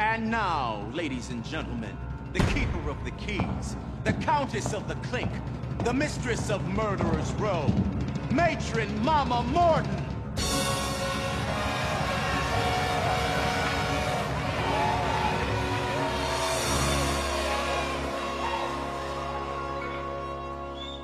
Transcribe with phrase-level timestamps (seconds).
[0.00, 1.96] And now, ladies and gentlemen,
[2.32, 5.28] the keeper of the keys, the countess of the clink,
[5.82, 7.66] the mistress of Murderer's Row,
[8.30, 9.90] matron Mama Morton.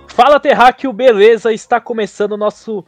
[0.06, 1.52] Fala Terráqueo, beleza?
[1.52, 2.86] Está começando o nosso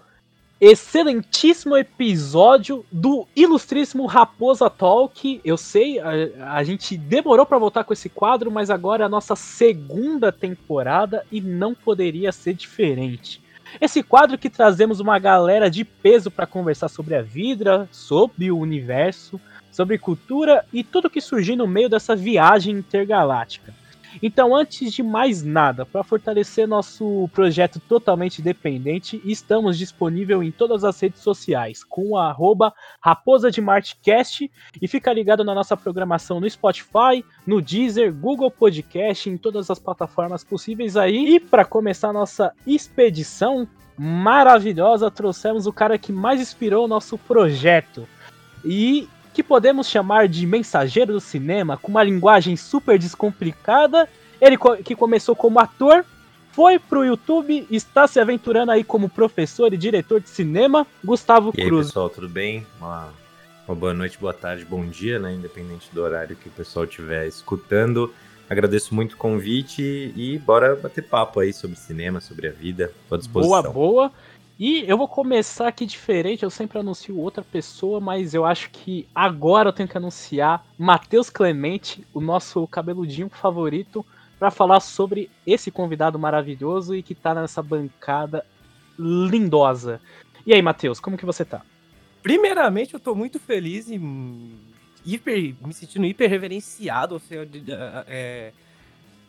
[0.60, 5.40] excelentíssimo episódio do ilustríssimo Raposa Talk.
[5.44, 9.10] Eu sei, a, a gente demorou para voltar com esse quadro, mas agora é a
[9.10, 13.42] nossa segunda temporada e não poderia ser diferente.
[13.80, 18.58] Esse quadro que trazemos uma galera de peso para conversar sobre a vida, sobre o
[18.58, 23.74] universo, sobre cultura e tudo que surgir no meio dessa viagem intergaláctica.
[24.22, 30.84] Então, antes de mais nada, para fortalecer nosso projeto totalmente independente, estamos disponível em todas
[30.84, 36.40] as redes sociais, com o arroba Raposa de Martcast, e fica ligado na nossa programação
[36.40, 41.36] no Spotify, no Deezer, Google Podcast, em todas as plataformas possíveis aí.
[41.36, 48.06] E para começar nossa expedição maravilhosa, trouxemos o cara que mais inspirou o nosso projeto.
[48.64, 54.08] E que podemos chamar de mensageiro do cinema, com uma linguagem super descomplicada.
[54.40, 56.06] Ele que começou como ator,
[56.52, 61.66] foi pro YouTube, está se aventurando aí como professor e diretor de cinema, Gustavo e
[61.66, 61.80] Cruz.
[61.80, 62.66] Aí, pessoal, tudo bem?
[62.80, 63.12] Uma,
[63.68, 65.34] uma boa noite, boa tarde, bom dia, né?
[65.34, 68.14] Independente do horário que o pessoal estiver escutando.
[68.48, 72.90] Agradeço muito o convite e bora bater papo aí sobre cinema, sobre a vida.
[73.06, 73.62] Tô à disposição.
[73.64, 74.12] Boa, boa.
[74.58, 79.06] E eu vou começar aqui diferente, eu sempre anuncio outra pessoa, mas eu acho que
[79.14, 84.04] agora eu tenho que anunciar Matheus Clemente, o nosso cabeludinho favorito,
[84.38, 88.46] para falar sobre esse convidado maravilhoso e que tá nessa bancada
[88.98, 90.00] lindosa.
[90.46, 91.60] E aí, Matheus, como que você tá?
[92.22, 94.00] Primeiramente, eu tô muito feliz e
[95.04, 97.46] hiper, me sentindo hiper reverenciado, ou seja,
[98.08, 98.52] é,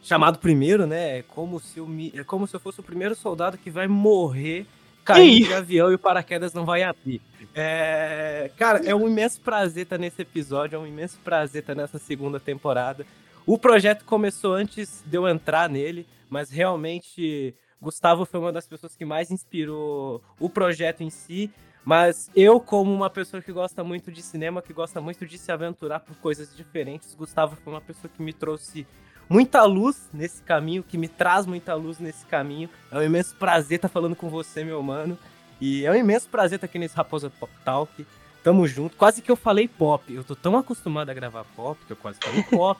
[0.01, 1.19] chamado primeiro, né?
[1.19, 3.87] É como se eu me, é como se eu fosse o primeiro soldado que vai
[3.89, 4.65] morrer
[5.07, 7.21] cair de avião e o paraquedas não vai abrir.
[7.55, 11.97] É, cara, é um imenso prazer estar nesse episódio, é um imenso prazer estar nessa
[11.97, 13.05] segunda temporada.
[13.45, 18.95] O projeto começou antes de eu entrar nele, mas realmente Gustavo foi uma das pessoas
[18.95, 21.49] que mais inspirou o projeto em si.
[21.85, 25.49] Mas eu, como uma pessoa que gosta muito de cinema, que gosta muito de se
[25.53, 28.85] aventurar por coisas diferentes, Gustavo foi uma pessoa que me trouxe
[29.29, 32.69] muita luz nesse caminho, que me traz muita luz nesse caminho.
[32.91, 35.17] É um imenso prazer estar tá falando com você, meu mano.
[35.59, 38.05] E é um imenso prazer estar tá aqui nesse Raposa Pop Talk.
[38.43, 38.95] Tamo junto.
[38.95, 40.13] Quase que eu falei pop.
[40.13, 42.79] Eu tô tão acostumado a gravar pop que eu quase falei pop.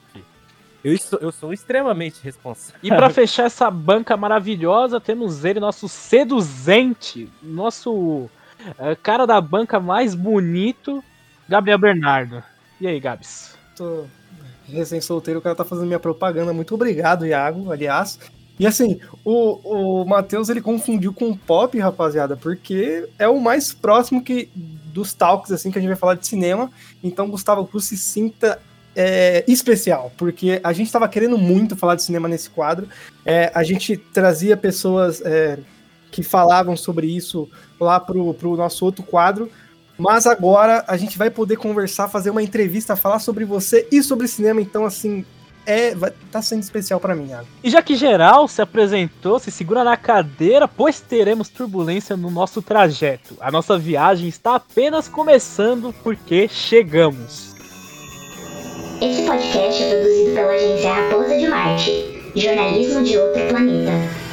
[0.82, 2.80] Eu, estou, eu sou extremamente responsável.
[2.82, 8.30] E para fechar essa banca maravilhosa, temos ele, nosso seduzente, nosso uh,
[9.02, 11.02] cara da banca mais bonito,
[11.48, 12.42] Gabriel Bernardo.
[12.80, 13.58] E aí, Gabs?
[13.76, 14.06] Tô
[14.68, 16.52] recém-solteiro, o cara tá fazendo minha propaganda.
[16.52, 18.18] Muito obrigado, Iago, aliás.
[18.58, 24.22] E assim, o, o Matheus ele confundiu com pop, rapaziada, porque é o mais próximo
[24.22, 26.70] que dos talks assim que a gente vai falar de cinema.
[27.02, 28.60] Então, Gustavo Cruz se sinta
[28.96, 32.88] é, especial, porque a gente estava querendo muito falar de cinema nesse quadro.
[33.24, 35.58] É, a gente trazia pessoas é,
[36.10, 37.48] que falavam sobre isso
[37.78, 39.48] lá pro, pro nosso outro quadro,
[39.98, 44.28] mas agora a gente vai poder conversar, fazer uma entrevista, falar sobre você e sobre
[44.28, 44.60] cinema.
[44.60, 45.24] Então, assim,
[45.66, 47.46] é, vai, tá sendo especial para mim, Iago.
[47.62, 52.62] E já que geral se apresentou, se segura na cadeira, pois teremos turbulência no nosso
[52.62, 53.36] trajeto.
[53.40, 57.54] A nossa viagem está apenas começando porque chegamos.
[59.00, 64.27] Este podcast é produzido pela agência Raposa de Marte, jornalismo de outro planeta.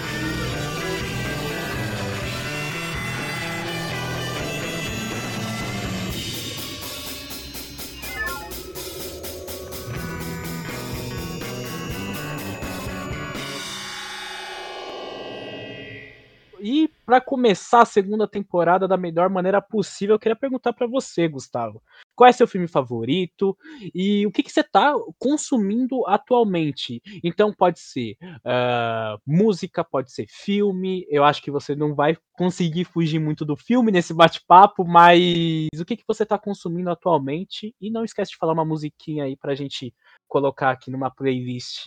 [16.67, 21.27] E para começar a segunda temporada da melhor maneira possível, eu queria perguntar para você,
[21.27, 21.79] Gustavo,
[22.15, 23.55] qual é seu filme favorito
[23.93, 27.03] e o que, que você está consumindo atualmente?
[27.23, 31.05] Então pode ser uh, música, pode ser filme.
[31.07, 35.85] Eu acho que você não vai conseguir fugir muito do filme nesse bate-papo, mas o
[35.85, 37.75] que, que você está consumindo atualmente?
[37.79, 39.93] E não esquece de falar uma musiquinha aí para a gente
[40.27, 41.85] colocar aqui numa playlist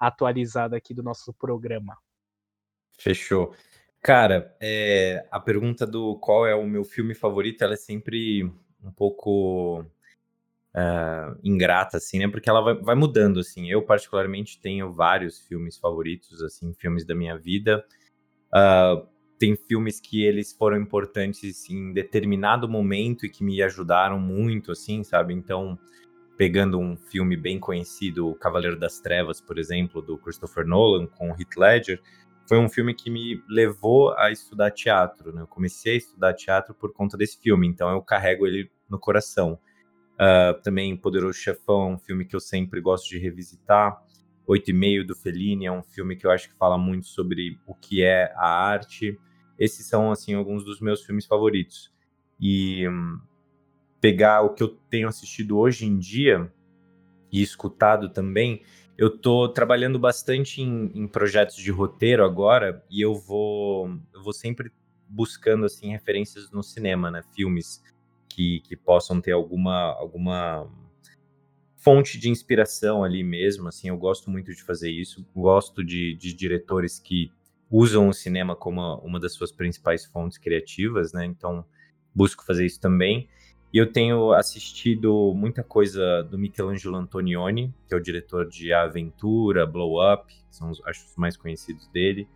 [0.00, 1.96] atualizada aqui do nosso programa.
[2.98, 3.54] Fechou.
[4.02, 8.44] Cara, é, a pergunta do qual é o meu filme favorito, ela é sempre
[8.82, 9.84] um pouco
[10.74, 12.28] uh, ingrata, assim, né?
[12.28, 13.68] Porque ela vai, vai, mudando, assim.
[13.70, 17.84] Eu, particularmente, tenho vários filmes favoritos, assim, filmes da minha vida.
[18.54, 19.06] Uh,
[19.38, 25.02] tem filmes que eles foram importantes em determinado momento e que me ajudaram muito, assim,
[25.04, 25.34] sabe?
[25.34, 25.78] Então,
[26.36, 31.56] pegando um filme bem conhecido, Cavaleiro das Trevas, por exemplo, do Christopher Nolan, com Heath
[31.56, 32.00] Ledger,
[32.48, 35.32] foi um filme que me levou a estudar teatro.
[35.32, 35.42] Né?
[35.42, 39.58] Eu comecei a estudar teatro por conta desse filme, então eu carrego ele no coração.
[40.14, 44.02] Uh, também Poderoso Chefão, um filme que eu sempre gosto de revisitar.
[44.46, 47.60] Oito e meio do Fellini é um filme que eu acho que fala muito sobre
[47.66, 49.18] o que é a arte.
[49.58, 51.92] Esses são assim alguns dos meus filmes favoritos.
[52.40, 53.20] E um,
[54.00, 56.50] pegar o que eu tenho assistido hoje em dia
[57.30, 58.62] e escutado também,
[58.98, 64.32] eu tô trabalhando bastante em, em projetos de roteiro agora e eu vou eu vou
[64.32, 64.72] sempre
[65.08, 67.80] buscando assim referências no cinema, né, filmes
[68.28, 70.68] que, que possam ter alguma alguma
[71.76, 76.34] fonte de inspiração ali mesmo, assim, eu gosto muito de fazer isso, gosto de, de
[76.34, 77.30] diretores que
[77.70, 81.64] usam o cinema como uma das suas principais fontes criativas, né, então
[82.12, 83.28] busco fazer isso também.
[83.72, 89.66] E eu tenho assistido muita coisa do Michelangelo Antonioni, que é o diretor de Aventura,
[89.66, 92.26] Blow Up, que são os, acho, os mais conhecidos dele.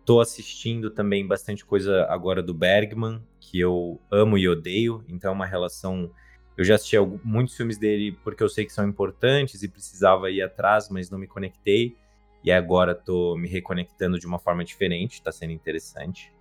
[0.00, 5.30] Estou uh, assistindo também bastante coisa agora do Bergman, que eu amo e odeio, então
[5.30, 6.10] é uma relação
[6.58, 10.42] eu já assisti muitos filmes dele porque eu sei que são importantes e precisava ir
[10.42, 11.96] atrás, mas não me conectei.
[12.42, 16.32] E agora tô me reconectando de uma forma diferente, tá sendo interessante.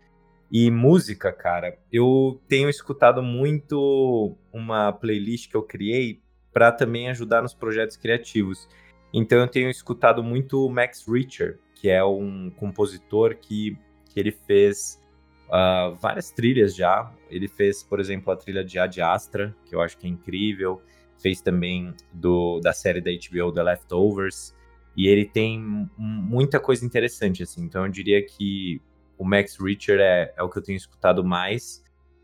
[0.52, 6.22] E música, cara, eu tenho escutado muito uma playlist que eu criei
[6.54, 8.68] para também ajudar nos projetos criativos.
[9.14, 13.78] Então eu tenho escutado muito Max Richter, que é um compositor que,
[14.10, 15.02] que ele fez
[15.48, 17.12] uh, várias trilhas já.
[17.30, 20.82] Ele fez, por exemplo, a trilha de Ad Astra, que eu acho que é incrível.
[21.22, 24.56] Fez também do, da série da HBO The Leftovers.
[24.96, 25.60] E ele tem
[25.98, 27.64] muita coisa interessante, assim.
[27.64, 28.82] Então eu diria que
[29.18, 31.84] o Max Richter é, é o que eu tenho escutado mais.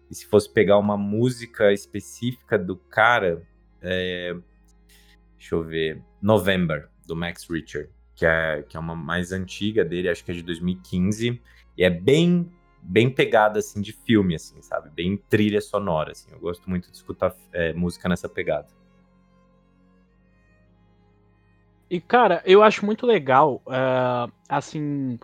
[0.09, 3.41] E se fosse pegar uma música específica do cara,
[3.81, 4.35] é...
[5.37, 10.09] deixa eu ver, November, do Max Richter, que é, que é uma mais antiga dele,
[10.09, 11.41] acho que é de 2015,
[11.77, 12.51] e é bem
[12.85, 14.89] bem pegada, assim, de filme, assim, sabe?
[14.89, 16.29] Bem trilha sonora, assim.
[16.31, 18.67] Eu gosto muito de escutar é, música nessa pegada.
[21.89, 25.17] E, cara, eu acho muito legal, uh, assim...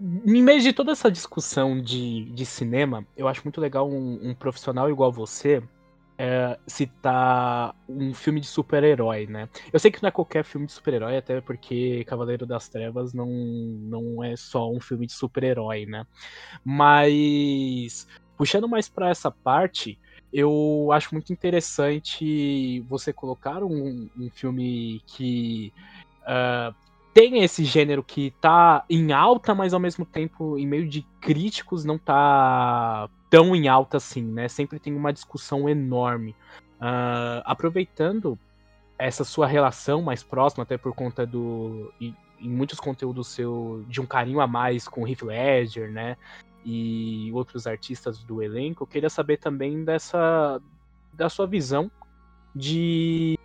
[0.00, 4.34] Em meio de toda essa discussão de, de cinema, eu acho muito legal um, um
[4.34, 5.62] profissional igual você
[6.16, 9.48] é, citar um filme de super-herói, né?
[9.70, 13.26] Eu sei que não é qualquer filme de super-herói, até porque Cavaleiro das Trevas não,
[13.26, 16.06] não é só um filme de super-herói, né?
[16.64, 18.06] Mas
[18.38, 19.98] puxando mais para essa parte,
[20.32, 25.72] eu acho muito interessante você colocar um, um filme que
[26.22, 26.74] uh,
[27.12, 31.84] tem esse gênero que tá em alta, mas ao mesmo tempo, em meio de críticos,
[31.84, 34.48] não tá tão em alta assim, né?
[34.48, 36.34] Sempre tem uma discussão enorme.
[36.80, 38.38] Uh, aproveitando
[38.98, 41.92] essa sua relação mais próxima, até por conta do.
[42.00, 46.16] em muitos conteúdos seu de um carinho a mais com o Heath Ledger, né?
[46.64, 50.60] E outros artistas do elenco, eu queria saber também dessa.
[51.12, 51.90] da sua visão
[52.54, 53.38] de.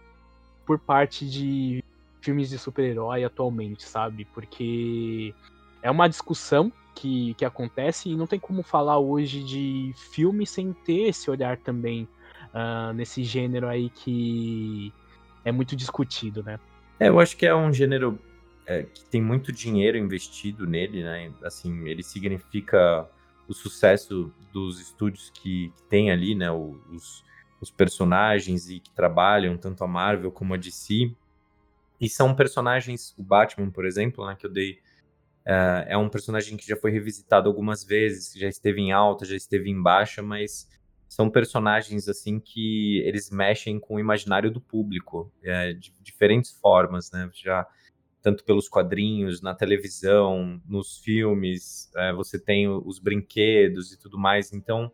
[0.65, 1.83] por parte de
[2.25, 4.25] filmes de super-herói atualmente, sabe?
[4.33, 5.33] Porque
[5.81, 10.73] é uma discussão que, que acontece e não tem como falar hoje de filme sem
[10.73, 12.07] ter esse olhar também
[12.53, 14.91] uh, nesse gênero aí que
[15.43, 16.59] é muito discutido, né?
[16.99, 18.17] É, eu acho que é um gênero
[18.65, 21.31] é, que tem muito dinheiro investido nele, né?
[21.43, 23.07] Assim, ele significa
[23.47, 26.49] o sucesso dos estúdios que, que tem ali, né?
[26.51, 27.23] Os,
[27.61, 31.11] os personagens e que trabalham, tanto a Marvel como a DC.
[31.99, 34.35] E são personagens, o Batman, por exemplo, né?
[34.37, 34.79] Que eu dei
[35.45, 39.35] Uh, é um personagem que já foi revisitado algumas vezes, já esteve em alta, já
[39.35, 40.67] esteve em baixa, mas
[41.07, 47.11] são personagens assim que eles mexem com o imaginário do público é, de diferentes formas,
[47.11, 47.29] né?
[47.31, 47.65] Já
[48.23, 54.51] tanto pelos quadrinhos, na televisão, nos filmes, é, você tem os brinquedos e tudo mais.
[54.51, 54.91] Então,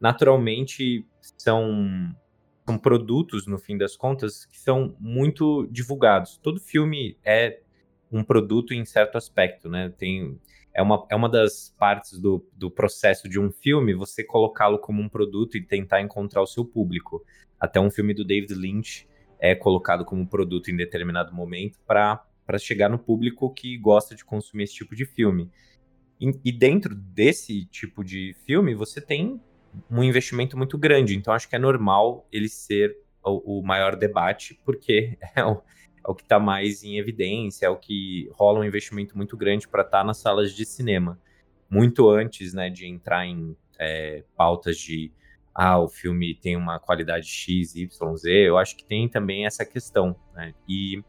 [0.00, 2.10] naturalmente, são,
[2.70, 6.36] são produtos, no fim das contas, que são muito divulgados.
[6.36, 7.60] Todo filme é
[8.12, 9.92] um produto em certo aspecto, né?
[9.98, 10.38] Tem,
[10.72, 15.02] é, uma, é uma das partes do, do processo de um filme você colocá-lo como
[15.02, 17.24] um produto e tentar encontrar o seu público.
[17.58, 19.08] Até um filme do David Lynch
[19.40, 22.24] é colocado como produto em determinado momento para
[22.58, 25.50] chegar no público que gosta de consumir esse tipo de filme.
[26.20, 29.40] E, e dentro desse tipo de filme, você tem
[29.90, 31.16] um investimento muito grande.
[31.16, 36.10] Então, acho que é normal ele ser o, o maior debate, porque é o, é
[36.10, 39.82] o que está mais em evidência, é o que rola um investimento muito grande para
[39.82, 41.18] estar tá nas salas de cinema.
[41.68, 45.12] Muito antes né, de entrar em é, pautas de
[45.54, 48.30] ah, o filme tem uma qualidade X, Y, Z.
[48.30, 50.54] Eu acho que tem também essa questão, né?
[50.68, 51.02] E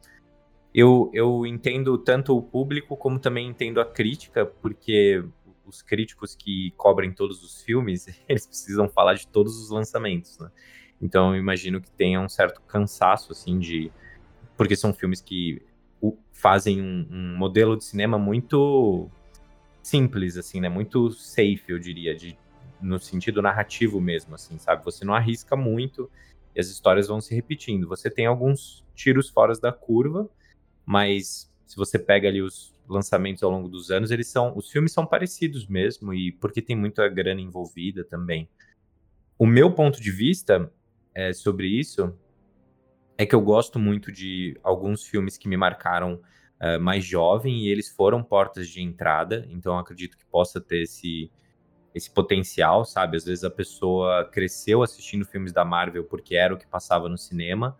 [0.73, 5.23] eu, eu entendo tanto o público como também entendo a crítica, porque
[5.71, 10.51] os críticos que cobrem todos os filmes, eles precisam falar de todos os lançamentos, né?
[11.01, 13.91] Então eu imagino que tenha um certo cansaço, assim, de...
[14.55, 15.61] Porque são filmes que
[16.31, 19.09] fazem um, um modelo de cinema muito
[19.81, 20.69] simples, assim, né?
[20.69, 22.37] Muito safe, eu diria, de,
[22.79, 24.83] no sentido narrativo mesmo, assim, sabe?
[24.85, 26.09] Você não arrisca muito
[26.55, 27.87] e as histórias vão se repetindo.
[27.87, 30.29] Você tem alguns tiros fora da curva,
[30.85, 34.91] mas se você pega ali os lançamentos ao longo dos anos, eles são, os filmes
[34.91, 38.49] são parecidos mesmo e porque tem muita grana envolvida também.
[39.39, 40.69] O meu ponto de vista
[41.15, 42.13] é, sobre isso
[43.17, 46.15] é que eu gosto muito de alguns filmes que me marcaram
[46.61, 51.31] uh, mais jovem e eles foram portas de entrada, então acredito que possa ter esse
[51.95, 53.15] esse potencial, sabe?
[53.15, 57.17] Às vezes a pessoa cresceu assistindo filmes da Marvel porque era o que passava no
[57.17, 57.77] cinema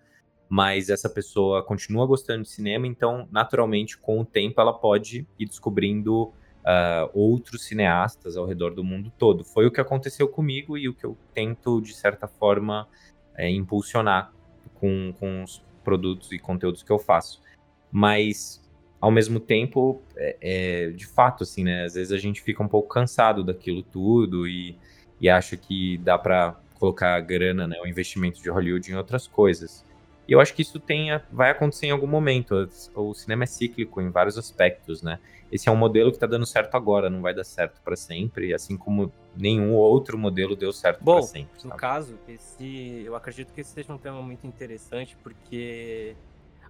[0.51, 5.45] mas essa pessoa continua gostando de cinema, então, naturalmente, com o tempo, ela pode ir
[5.45, 9.45] descobrindo uh, outros cineastas ao redor do mundo todo.
[9.45, 12.85] Foi o que aconteceu comigo e o que eu tento, de certa forma,
[13.33, 14.33] é, impulsionar
[14.75, 17.41] com, com os produtos e conteúdos que eu faço.
[17.89, 18.61] Mas,
[18.99, 21.85] ao mesmo tempo, é, é, de fato, assim, né?
[21.85, 24.77] Às vezes a gente fica um pouco cansado daquilo tudo e,
[25.21, 29.89] e acha que dá para colocar grana, né, o investimento de Hollywood em outras coisas.
[30.27, 32.69] E eu acho que isso tenha, vai acontecer em algum momento.
[32.95, 35.19] O cinema é cíclico em vários aspectos, né?
[35.51, 38.53] Esse é um modelo que está dando certo agora, não vai dar certo para sempre,
[38.53, 41.51] assim como nenhum outro modelo deu certo para sempre.
[41.63, 46.15] Bom, no caso, esse, eu acredito que esse seja um tema muito interessante, porque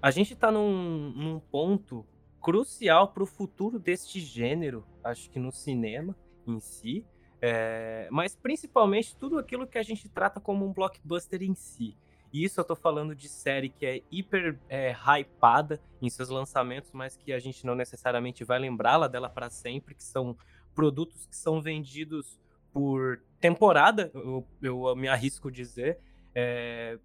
[0.02, 2.04] a gente está num, num ponto
[2.42, 6.16] crucial para o futuro deste gênero, acho que no cinema
[6.48, 7.06] em si,
[7.40, 11.96] é, mas principalmente tudo aquilo que a gente trata como um blockbuster em si.
[12.32, 16.92] E isso eu tô falando de série que é hiper é, hypada em seus lançamentos,
[16.94, 20.38] mas que a gente não necessariamente vai lembrá-la dela para sempre, que são
[20.74, 22.40] produtos que são vendidos
[22.72, 26.00] por temporada, eu, eu me arrisco dizer.
[26.34, 26.98] É...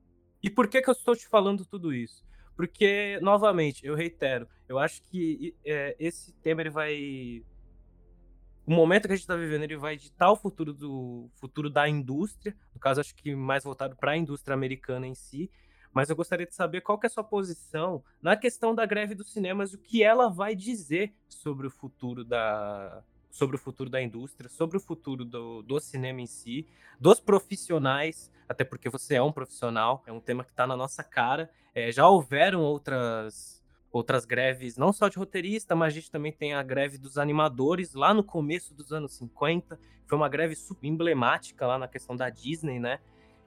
[0.42, 2.24] E por que, que eu estou te falando tudo isso?
[2.56, 7.44] Porque, novamente, eu reitero, eu acho que é, esse tema ele vai
[8.66, 11.88] o momento que a gente está vivendo ele vai ditar o futuro do futuro da
[11.88, 15.50] indústria, no caso acho que mais voltado para a indústria americana em si,
[15.92, 19.32] mas eu gostaria de saber qual é a sua posição na questão da greve dos
[19.32, 24.48] cinemas, o que ela vai dizer sobre o futuro da sobre o futuro da indústria,
[24.48, 26.66] sobre o futuro do, do cinema em si,
[26.98, 31.04] dos profissionais, até porque você é um profissional, é um tema que está na nossa
[31.04, 31.50] cara.
[31.74, 33.55] É, já houveram outras
[33.92, 37.94] outras greves, não só de roteirista, mas a gente também tem a greve dos animadores
[37.94, 39.78] lá no começo dos anos 50.
[40.06, 42.98] Foi uma greve super emblemática lá na questão da Disney, né?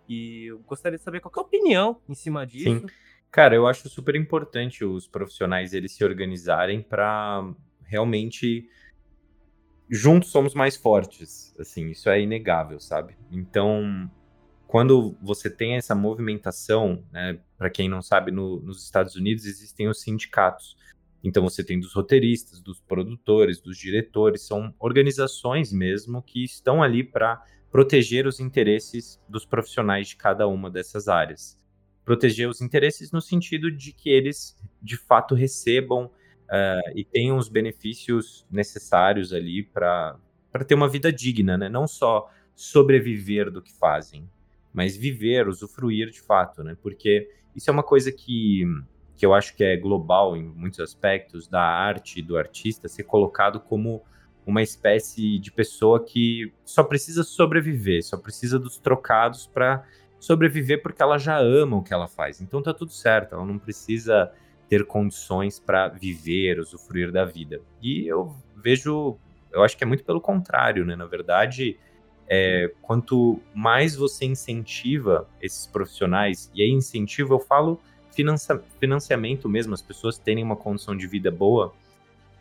[0.07, 2.79] E eu gostaria de saber qual é a opinião em cima disso.
[2.79, 2.85] Sim.
[3.31, 7.47] Cara, eu acho super importante os profissionais eles se organizarem para
[7.83, 8.67] realmente
[9.89, 13.17] juntos somos mais fortes, assim, isso é inegável, sabe?
[13.31, 14.09] Então,
[14.69, 19.87] quando você tem essa movimentação, né, para quem não sabe, no, nos Estados Unidos existem
[19.87, 20.77] os sindicatos.
[21.23, 27.03] Então você tem dos roteiristas, dos produtores, dos diretores, são organizações mesmo que estão ali
[27.03, 31.59] para proteger os interesses dos profissionais de cada uma dessas áreas.
[32.05, 37.49] Proteger os interesses no sentido de que eles de fato recebam uh, e tenham os
[37.49, 40.19] benefícios necessários ali para
[40.67, 41.67] ter uma vida digna, né?
[41.67, 44.29] não só sobreviver do que fazem,
[44.79, 46.73] mas viver, usufruir de fato, né?
[46.81, 48.63] Porque isso é uma coisa que,
[49.17, 53.59] que eu acho que é global em muitos aspectos da arte do artista ser colocado
[53.59, 54.01] como
[54.45, 59.83] uma espécie de pessoa que só precisa sobreviver, só precisa dos trocados para
[60.17, 62.39] sobreviver porque ela já ama o que ela faz.
[62.39, 64.31] Então tá tudo certo, ela não precisa
[64.69, 67.59] ter condições para viver, usufruir da vida.
[67.81, 69.17] E eu vejo,
[69.51, 70.95] eu acho que é muito pelo contrário, né?
[70.95, 71.77] Na verdade,
[72.29, 77.79] é, quanto mais você incentiva esses profissionais, e aí incentivo eu falo
[78.11, 81.73] financia, financiamento mesmo, as pessoas terem uma condição de vida boa,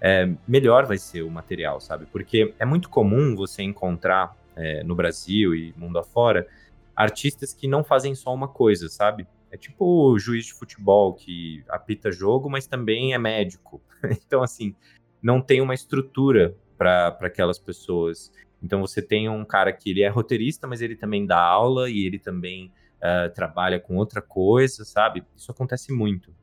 [0.00, 2.06] é, melhor vai ser o material, sabe?
[2.06, 6.46] Porque é muito comum você encontrar é, no Brasil e mundo afora
[6.94, 9.26] artistas que não fazem só uma coisa, sabe?
[9.50, 13.80] É tipo o juiz de futebol que apita jogo, mas também é médico.
[14.10, 14.74] então, assim,
[15.22, 18.32] não tem uma estrutura para aquelas pessoas.
[18.62, 22.04] Então você tem um cara que ele é roteirista, mas ele também dá aula e
[22.04, 25.24] ele também uh, trabalha com outra coisa, sabe?
[25.36, 26.34] Isso acontece muito.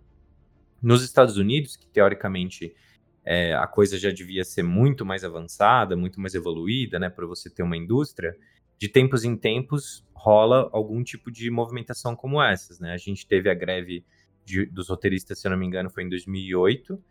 [0.82, 2.76] Nos Estados Unidos, que teoricamente
[3.26, 7.50] é, a coisa já devia ser muito mais avançada, muito mais evoluída, né, para você
[7.50, 8.38] ter uma indústria,
[8.78, 12.94] de tempos em tempos rola algum tipo de movimentação como essas, né?
[12.94, 14.04] A gente teve a greve
[14.44, 17.02] de, dos roteiristas, se eu não me engano, foi em 2008,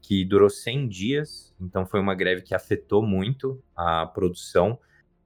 [0.00, 4.78] que durou 100 dias, então foi uma greve que afetou muito a produção,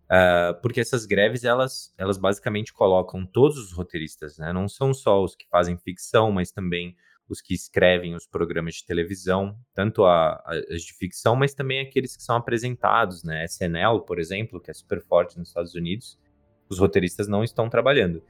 [0.06, 4.52] uh, porque essas greves, elas, elas basicamente colocam todos os roteiristas, né?
[4.52, 6.96] Não são só os que fazem ficção, mas também
[7.28, 11.80] os que escrevem os programas de televisão, tanto a, a, as de ficção, mas também
[11.80, 13.44] aqueles que são apresentados, né?
[13.44, 16.18] SNL, por exemplo, que é super forte nos Estados Unidos,
[16.68, 18.22] os roteiristas não estão trabalhando.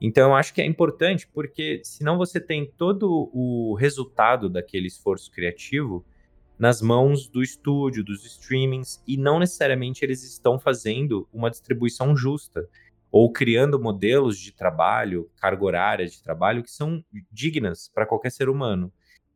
[0.00, 5.30] Então, eu acho que é importante, porque senão você tem todo o resultado daquele esforço
[5.30, 6.04] criativo
[6.58, 12.68] nas mãos do estúdio, dos streamings, e não necessariamente eles estão fazendo uma distribuição justa
[13.10, 18.48] ou criando modelos de trabalho, carga horária de trabalho que são dignas para qualquer ser
[18.48, 18.92] humano.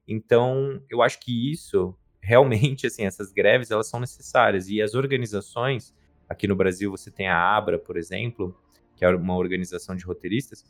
[0.06, 5.94] Então, eu acho que isso realmente assim, essas greves, elas são necessárias e as organizações
[6.30, 8.56] Aqui no Brasil você tem a Abra, por exemplo,
[9.00, 10.62] que é uma organização de roteiristas,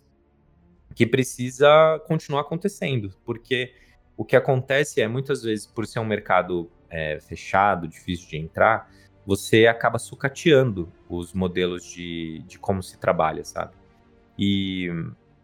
[0.94, 3.74] que precisa continuar acontecendo, porque
[4.16, 8.88] o que acontece é muitas vezes, por ser um mercado é, fechado, difícil de entrar,
[9.26, 13.74] você acaba sucateando os modelos de, de como se trabalha, sabe?
[14.38, 14.88] E,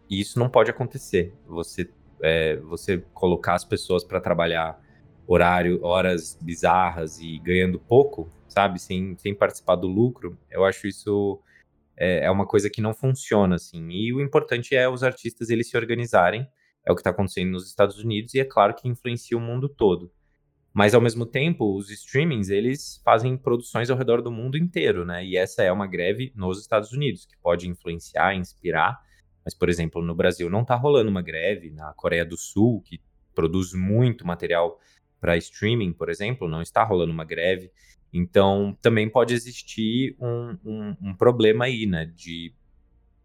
[0.09, 1.33] e isso não pode acontecer.
[1.45, 1.89] Você,
[2.21, 4.81] é, você colocar as pessoas para trabalhar
[5.27, 8.79] horário, horas bizarras e ganhando pouco, sabe?
[8.79, 11.41] Sem, sem participar do lucro, eu acho isso
[11.97, 13.89] é, é, uma coisa que não funciona, assim.
[13.89, 16.47] E o importante é os artistas eles se organizarem,
[16.85, 19.67] é o que está acontecendo nos Estados Unidos e é claro que influencia o mundo
[19.67, 20.11] todo.
[20.73, 25.25] Mas ao mesmo tempo, os streamings eles fazem produções ao redor do mundo inteiro, né?
[25.25, 29.01] E essa é uma greve nos Estados Unidos que pode influenciar, inspirar.
[29.43, 33.01] Mas, por exemplo, no Brasil não está rolando uma greve, na Coreia do Sul, que
[33.33, 34.79] produz muito material
[35.19, 37.71] para streaming, por exemplo, não está rolando uma greve.
[38.13, 42.05] Então, também pode existir um, um, um problema aí, né?
[42.05, 42.53] De,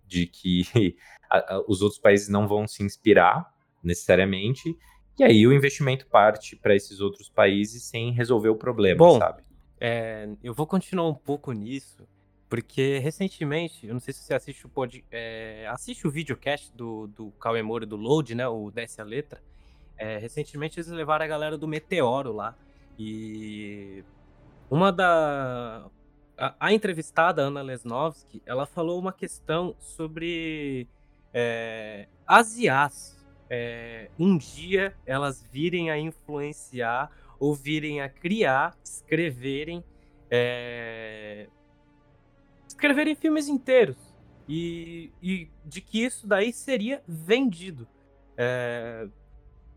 [0.07, 0.97] de que
[1.31, 4.77] a, a, os outros países não vão se inspirar necessariamente,
[5.19, 9.43] e aí o investimento parte para esses outros países sem resolver o problema, Bom, sabe?
[9.81, 12.07] É, eu vou continuar um pouco nisso,
[12.49, 17.09] porque recentemente, eu não sei se você assiste o pod, é, assiste o videocast do,
[17.09, 18.47] do Cauê Moura do Load, né?
[18.47, 19.43] O Desce a Letra.
[19.97, 22.55] É, recentemente eles levaram a galera do Meteoro lá.
[22.99, 24.05] E
[24.73, 25.91] uma da.
[26.35, 30.89] A, a entrevistada, Ana Lesnovski, ela falou uma questão sobre
[31.35, 33.23] é, as IAs.
[33.51, 39.85] É, um dia elas virem a influenciar ou virem a criar, escreverem.
[40.31, 41.49] É,
[42.67, 43.99] escreverem filmes inteiros.
[44.49, 47.87] E, e, de que isso daí seria vendido.
[48.39, 49.07] É,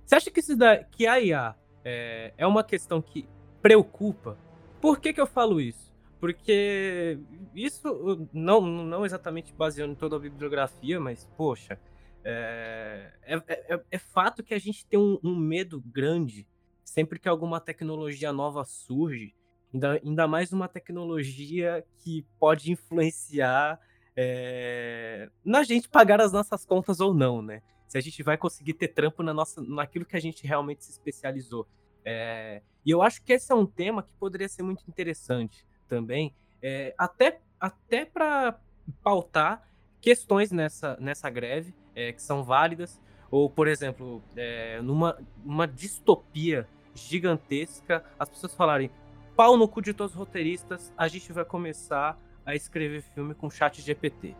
[0.05, 1.53] você acha que, isso da, que a IA
[1.83, 3.27] é, é uma questão que
[3.61, 4.37] preocupa
[4.81, 5.93] por que, que eu falo isso?
[6.19, 7.19] Porque
[7.53, 11.79] isso, não, não exatamente baseando em toda a bibliografia, mas, poxa,
[12.23, 16.47] é, é, é, é fato que a gente tem um, um, medo grande
[16.83, 19.35] sempre que alguma tecnologia nova surge,
[19.71, 23.79] ainda, ainda mais uma tecnologia que pode influenciar
[24.15, 27.61] é, na gente pagar as nossas contas ou não, né?
[27.87, 30.91] Se a gente vai conseguir ter trampo na nossa, naquilo que a gente realmente se
[30.91, 31.67] especializou.
[32.05, 36.33] É, e eu acho que esse é um tema que poderia ser muito interessante também,
[36.61, 38.59] é, até, até para
[39.03, 39.67] pautar
[39.99, 46.67] questões nessa, nessa greve é, que são válidas, ou, por exemplo, é, numa uma distopia
[46.93, 48.91] gigantesca, as pessoas falarem
[49.35, 53.49] pau no cu de todos os roteiristas, a gente vai começar a escrever filme com
[53.49, 54.35] chat GPT.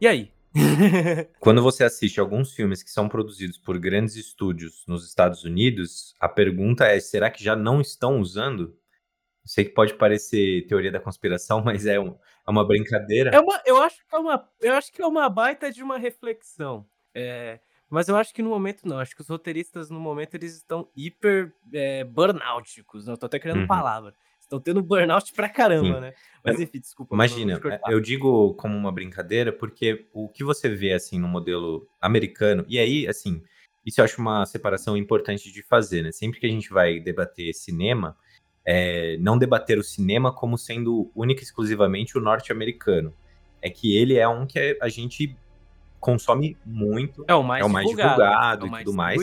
[0.00, 0.32] E aí?
[1.38, 6.28] Quando você assiste alguns filmes que são produzidos por grandes estúdios nos Estados Unidos, a
[6.28, 8.76] pergunta é: será que já não estão usando?
[9.44, 13.30] sei que pode parecer teoria da conspiração, mas é, um, é uma brincadeira.
[13.30, 15.98] É uma, eu, acho que é uma, eu acho que é uma baita de uma
[15.98, 16.86] reflexão.
[17.14, 17.58] É,
[17.88, 18.98] mas eu acho que no momento não.
[18.98, 23.06] Acho que os roteiristas, no momento, eles estão hiper é, burnáuticos.
[23.06, 23.66] Não, tô até criando uhum.
[23.66, 24.14] palavra.
[24.50, 26.00] Estão tendo burnout pra caramba, Sim.
[26.00, 26.14] né?
[26.44, 27.14] Mas enfim, desculpa.
[27.14, 32.64] Imagina, eu digo como uma brincadeira porque o que você vê assim no modelo americano,
[32.66, 33.44] e aí, assim,
[33.86, 36.10] isso eu acho uma separação importante de fazer, né?
[36.10, 38.16] Sempre que a gente vai debater cinema,
[38.64, 43.14] é, não debater o cinema como sendo única e exclusivamente o norte-americano.
[43.62, 45.36] É que ele é um que a gente
[46.00, 48.96] consome muito, é o mais, é o mais divulgado, divulgado é o mais e tudo
[48.96, 49.20] mais.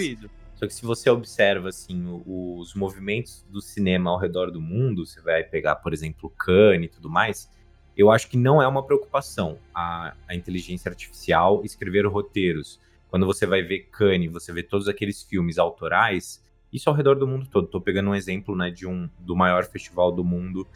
[0.57, 5.21] Só que se você observa assim os movimentos do cinema ao redor do mundo, você
[5.21, 7.47] vai pegar, por exemplo, Cannes e tudo mais,
[7.95, 12.79] eu acho que não é uma preocupação a, a inteligência artificial escrever roteiros.
[13.07, 16.43] Quando você vai ver Cannes, você vê todos aqueles filmes autorais,
[16.73, 17.65] isso ao redor do mundo todo.
[17.65, 20.67] Estou pegando um exemplo né, de um do maior festival do mundo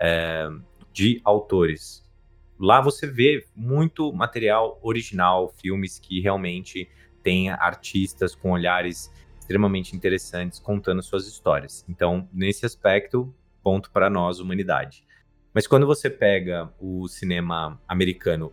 [0.00, 0.48] é,
[0.92, 2.04] de autores.
[2.58, 6.88] lá você vê muito material original, filmes que realmente
[7.22, 9.12] têm artistas com olhares
[9.48, 11.82] extremamente interessantes contando suas histórias.
[11.88, 15.02] Então, nesse aspecto, ponto para nós, humanidade.
[15.54, 18.52] Mas quando você pega o cinema americano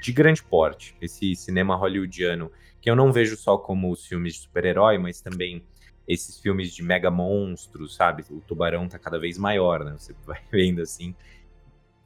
[0.00, 4.40] de grande porte, esse cinema hollywoodiano, que eu não vejo só como os filmes de
[4.42, 5.64] super-herói, mas também
[6.06, 8.24] esses filmes de mega monstros, sabe?
[8.30, 9.96] O tubarão tá cada vez maior, né?
[9.98, 11.12] Você vai vendo assim.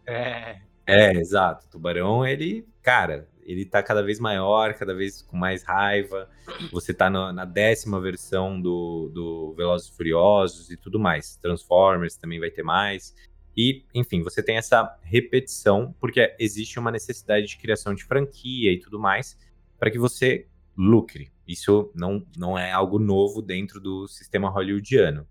[0.06, 0.56] É.
[0.86, 1.66] É, exato.
[1.66, 6.28] O tubarão, ele, cara, ele tá cada vez maior, cada vez com mais raiva.
[6.70, 11.36] Você tá no, na décima versão do, do Velozes e Furiosos e tudo mais.
[11.36, 13.14] Transformers também vai ter mais.
[13.56, 18.80] E, enfim, você tem essa repetição, porque existe uma necessidade de criação de franquia e
[18.80, 19.36] tudo mais,
[19.78, 21.30] para que você lucre.
[21.46, 25.26] Isso não, não é algo novo dentro do sistema hollywoodiano.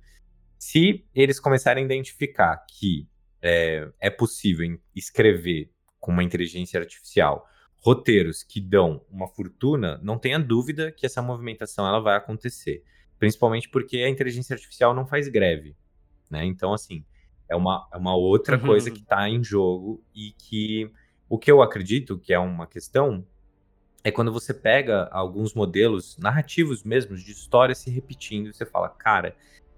[0.60, 3.08] Se eles começarem a identificar que
[3.42, 7.48] é, é possível escrever com uma inteligência artificial
[7.82, 12.84] roteiros que dão uma fortuna, não tenha dúvida que essa movimentação ela vai acontecer.
[13.18, 15.76] Principalmente porque a inteligência artificial não faz greve.
[16.30, 16.46] Né?
[16.46, 17.04] Então, assim,
[17.50, 18.66] é uma, é uma outra uhum.
[18.66, 20.92] coisa que está em jogo e que
[21.28, 23.26] o que eu acredito que é uma questão
[24.04, 28.90] é quando você pega alguns modelos narrativos mesmos de história se repetindo e você fala,
[28.90, 29.36] cara,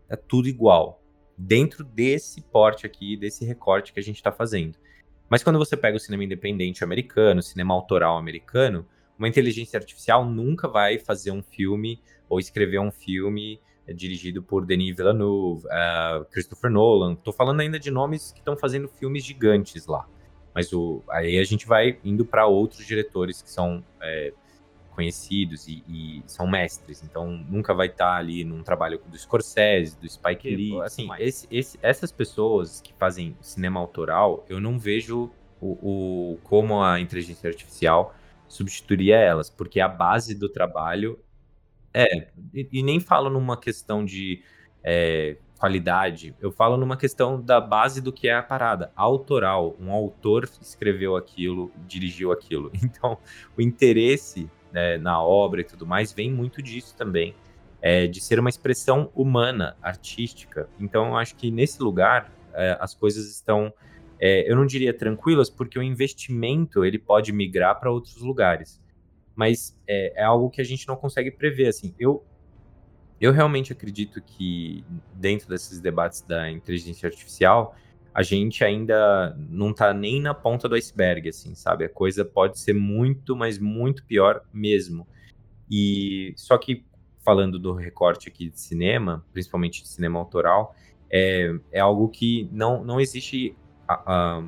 [0.09, 1.01] é tudo igual
[1.37, 4.77] dentro desse porte aqui, desse recorte que a gente está fazendo.
[5.33, 8.85] Mas quando você pega o cinema independente americano, cinema autoral americano,
[9.17, 14.63] uma inteligência artificial nunca vai fazer um filme ou escrever um filme é dirigido por
[14.63, 17.15] Denis Villeneuve, uh, Christopher Nolan.
[17.15, 20.07] Tô falando ainda de nomes que estão fazendo filmes gigantes lá.
[20.53, 24.33] Mas o, aí a gente vai indo para outros diretores que são é,
[24.93, 27.03] conhecidos e, e, são mestres.
[27.03, 30.81] Então nunca vai estar tá ali num trabalho do Scorsese, do Spike Lee.
[30.81, 35.29] Assim, esse, esse, essas pessoas que fazem cinema autoral, eu não vejo
[35.59, 38.15] o, o como a inteligência artificial
[38.47, 41.19] substituiria elas, porque a base do trabalho
[41.93, 44.43] é, e, e nem falo numa questão de
[44.83, 49.77] é, qualidade, eu falo numa questão da base do que é a parada, autoral.
[49.79, 52.69] Um autor escreveu aquilo, dirigiu aquilo.
[52.83, 53.17] Então,
[53.57, 57.33] o interesse né, na obra e tudo mais vem muito disso também,
[57.81, 60.67] é, de ser uma expressão humana, artística.
[60.79, 63.71] Então, eu acho que nesse lugar é, as coisas estão,
[64.19, 68.81] é, eu não diria tranquilas, porque o investimento ele pode migrar para outros lugares
[69.35, 71.67] mas é, é, algo que a gente não consegue prever.
[71.67, 72.23] Assim, eu,
[73.19, 74.83] eu realmente acredito que
[75.13, 77.75] dentro desses debates da inteligência artificial,
[78.13, 81.85] a gente ainda não está nem na ponta do iceberg, assim, sabe?
[81.85, 85.07] A coisa pode ser muito, mas muito pior mesmo.
[85.69, 86.85] E só que
[87.23, 90.75] falando do recorte aqui de cinema, principalmente de cinema autoral,
[91.09, 93.55] é, é algo que não, não existe
[93.87, 94.43] a, a,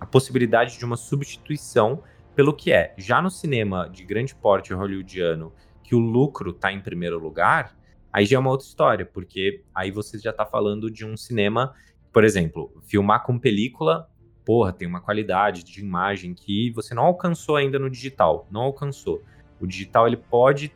[0.00, 2.02] a possibilidade de uma substituição
[2.34, 2.94] pelo que é.
[2.96, 7.76] Já no cinema de grande porte hollywoodiano, que o lucro está em primeiro lugar,
[8.12, 11.74] aí já é uma outra história, porque aí você já está falando de um cinema,
[12.18, 14.10] por exemplo, filmar com película,
[14.44, 19.22] porra, tem uma qualidade de imagem que você não alcançou ainda no digital, não alcançou.
[19.60, 20.72] O digital ele pode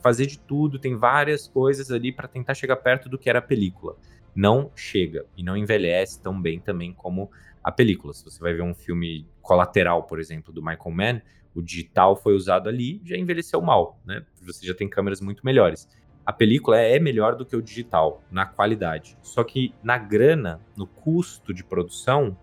[0.00, 3.42] fazer de tudo, tem várias coisas ali para tentar chegar perto do que era a
[3.42, 3.94] película.
[4.34, 7.30] Não chega e não envelhece tão bem também como
[7.62, 8.14] a película.
[8.14, 11.20] Se você vai ver um filme colateral, por exemplo, do Michael Mann,
[11.54, 14.24] o digital foi usado ali, já envelheceu mal, né?
[14.40, 15.86] Você já tem câmeras muito melhores.
[16.26, 19.16] A película é melhor do que o digital na qualidade.
[19.22, 22.36] Só que na grana, no custo de produção,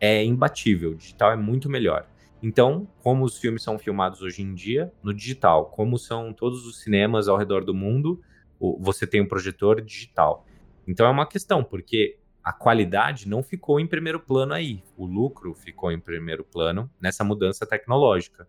[0.00, 0.90] é imbatível.
[0.90, 2.08] O digital é muito melhor.
[2.42, 6.82] Então, como os filmes são filmados hoje em dia no digital, como são todos os
[6.82, 8.20] cinemas ao redor do mundo,
[8.80, 10.44] você tem um projetor digital.
[10.88, 14.82] Então é uma questão, porque a qualidade não ficou em primeiro plano aí.
[14.96, 18.48] O lucro ficou em primeiro plano nessa mudança tecnológica.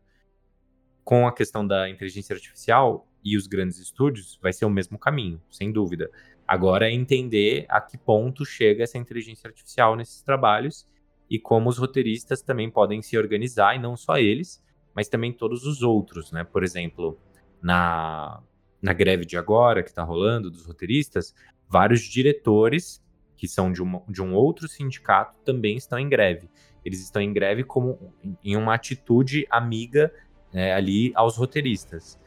[1.04, 5.42] Com a questão da inteligência artificial e os grandes estúdios, vai ser o mesmo caminho,
[5.50, 6.10] sem dúvida.
[6.48, 10.88] Agora é entender a que ponto chega essa inteligência artificial nesses trabalhos
[11.30, 14.62] e como os roteiristas também podem se organizar, e não só eles,
[14.94, 16.44] mas também todos os outros, né?
[16.44, 17.18] Por exemplo,
[17.62, 18.42] na,
[18.82, 21.34] na greve de agora que está rolando dos roteiristas,
[21.70, 23.02] vários diretores
[23.38, 26.50] que são de, uma, de um outro sindicato, também estão em greve.
[26.84, 30.14] Eles estão em greve como em uma atitude amiga
[30.54, 32.20] né, ali aos roteiristas.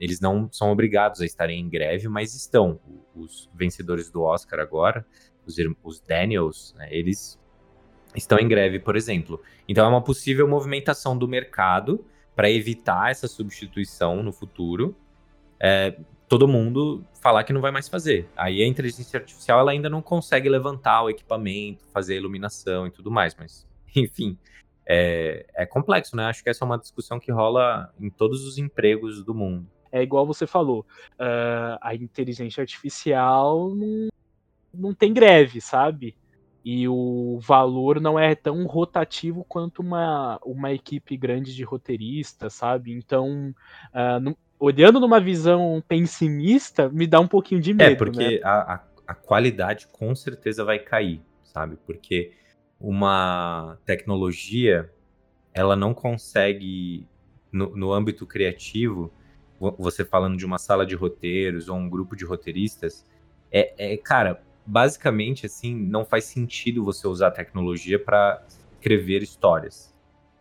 [0.00, 2.80] Eles não são obrigados a estarem em greve, mas estão.
[3.14, 5.06] Os vencedores do Oscar agora,
[5.46, 7.38] os, os Daniels, né, eles
[8.16, 9.40] estão em greve, por exemplo.
[9.68, 12.04] Então é uma possível movimentação do mercado
[12.34, 14.96] para evitar essa substituição no futuro.
[15.60, 15.96] É,
[16.28, 18.28] todo mundo falar que não vai mais fazer.
[18.36, 22.90] Aí a inteligência artificial ela ainda não consegue levantar o equipamento, fazer a iluminação e
[22.90, 24.36] tudo mais, mas enfim,
[24.86, 26.24] é, é complexo, né?
[26.26, 29.66] Acho que essa é uma discussão que rola em todos os empregos do mundo.
[29.90, 30.80] É igual você falou,
[31.12, 34.08] uh, a inteligência artificial não,
[34.72, 36.16] não tem greve, sabe?
[36.64, 42.92] E o valor não é tão rotativo quanto uma, uma equipe grande de roteiristas, sabe?
[42.92, 43.54] Então,
[43.94, 47.92] uh, olhando numa visão pessimista, me dá um pouquinho de medo.
[47.92, 48.40] É, porque né?
[48.42, 51.76] a, a, a qualidade com certeza vai cair, sabe?
[51.86, 52.32] Porque
[52.80, 54.90] uma tecnologia
[55.52, 57.06] ela não consegue
[57.52, 59.12] no, no, âmbito criativo
[59.78, 63.06] você falando de uma sala de roteiros ou um grupo de roteiristas
[63.50, 68.42] é, é cara basicamente assim não faz sentido você usar tecnologia para
[68.84, 69.94] escrever histórias.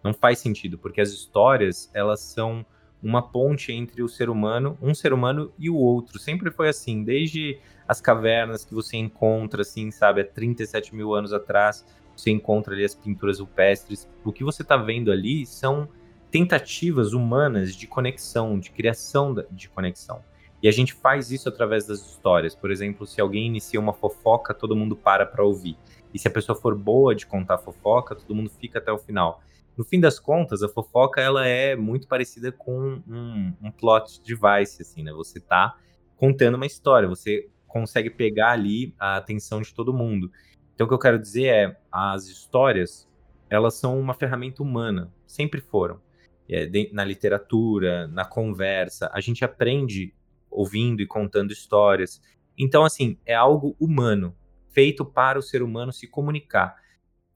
[0.03, 2.65] Não faz sentido porque as histórias elas são
[3.01, 6.19] uma ponte entre o ser humano um ser humano e o outro.
[6.19, 11.31] Sempre foi assim desde as cavernas que você encontra assim sabe há 37 mil anos
[11.31, 14.07] atrás você encontra ali as pinturas rupestres.
[14.23, 15.87] O que você está vendo ali são
[16.29, 20.23] tentativas humanas de conexão, de criação de conexão.
[20.61, 22.55] E a gente faz isso através das histórias.
[22.55, 25.77] Por exemplo, se alguém inicia uma fofoca, todo mundo para para ouvir.
[26.13, 29.41] E se a pessoa for boa de contar fofoca, todo mundo fica até o final.
[29.75, 34.81] No fim das contas, a fofoca ela é muito parecida com um, um plot device,
[34.81, 35.11] assim, né?
[35.11, 35.75] Você tá
[36.15, 40.31] contando uma história, você consegue pegar ali a atenção de todo mundo.
[40.73, 43.07] Então, o que eu quero dizer é, as histórias,
[43.49, 46.01] elas são uma ferramenta humana, sempre foram.
[46.49, 50.13] É, de, na literatura, na conversa, a gente aprende
[50.49, 52.21] ouvindo e contando histórias.
[52.57, 54.35] Então, assim, é algo humano,
[54.69, 56.75] feito para o ser humano se comunicar.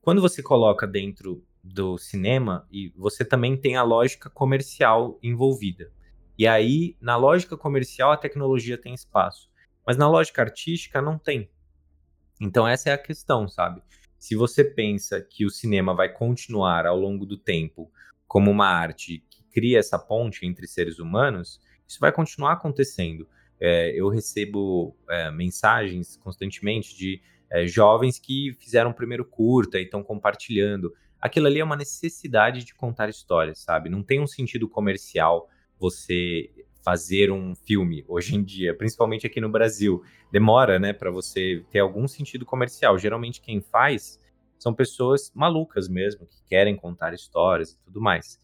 [0.00, 5.90] Quando você coloca dentro do cinema, e você também tem a lógica comercial envolvida.
[6.38, 9.50] E aí, na lógica comercial, a tecnologia tem espaço.
[9.86, 11.50] Mas na lógica artística, não tem.
[12.40, 13.82] Então essa é a questão, sabe?
[14.18, 17.90] Se você pensa que o cinema vai continuar ao longo do tempo
[18.26, 23.28] como uma arte que cria essa ponte entre seres humanos, isso vai continuar acontecendo.
[23.60, 27.20] É, eu recebo é, mensagens constantemente de
[27.50, 30.94] é, jovens que fizeram o primeiro curta e estão compartilhando.
[31.20, 33.88] Aquilo ali é uma necessidade de contar histórias, sabe?
[33.88, 35.48] Não tem um sentido comercial
[35.78, 36.50] você
[36.82, 40.02] fazer um filme hoje em dia, principalmente aqui no Brasil.
[40.30, 42.98] Demora, né, para você ter algum sentido comercial.
[42.98, 44.20] Geralmente quem faz
[44.58, 48.40] são pessoas malucas mesmo, que querem contar histórias e tudo mais.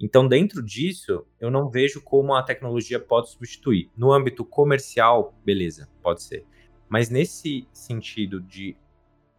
[0.00, 3.90] Então, dentro disso, eu não vejo como a tecnologia pode substituir.
[3.96, 6.46] No âmbito comercial, beleza, pode ser.
[6.88, 8.76] Mas nesse sentido de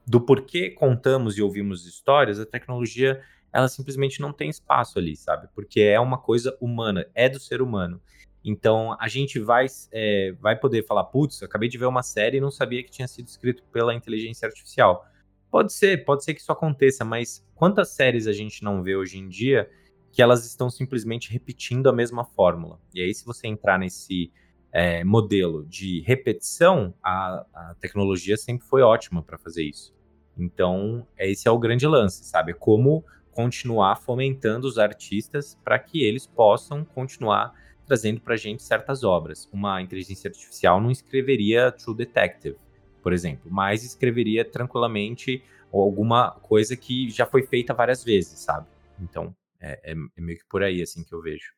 [0.06, 3.22] do porquê contamos e ouvimos histórias, a tecnologia
[3.54, 5.48] ela simplesmente não tem espaço ali, sabe?
[5.54, 8.02] Porque é uma coisa humana, é do ser humano.
[8.44, 12.42] Então a gente vai, é, vai poder falar, putz, acabei de ver uma série e
[12.42, 15.06] não sabia que tinha sido escrito pela inteligência artificial.
[15.52, 19.18] Pode ser, pode ser que isso aconteça, mas quantas séries a gente não vê hoje
[19.18, 19.70] em dia
[20.12, 22.80] que elas estão simplesmente repetindo a mesma fórmula?
[22.94, 24.32] E aí, se você entrar nesse
[24.72, 29.94] é, modelo de repetição, a, a tecnologia sempre foi ótima para fazer isso.
[30.38, 32.54] Então, esse é o grande lance, sabe?
[32.54, 37.54] Como continuar fomentando os artistas para que eles possam continuar
[37.90, 39.50] trazendo para a gente certas obras.
[39.52, 42.56] Uma inteligência artificial não escreveria True Detective,
[43.02, 48.68] por exemplo, mas escreveria tranquilamente alguma coisa que já foi feita várias vezes, sabe?
[49.02, 51.52] Então, é, é, é meio que por aí, assim, que eu vejo.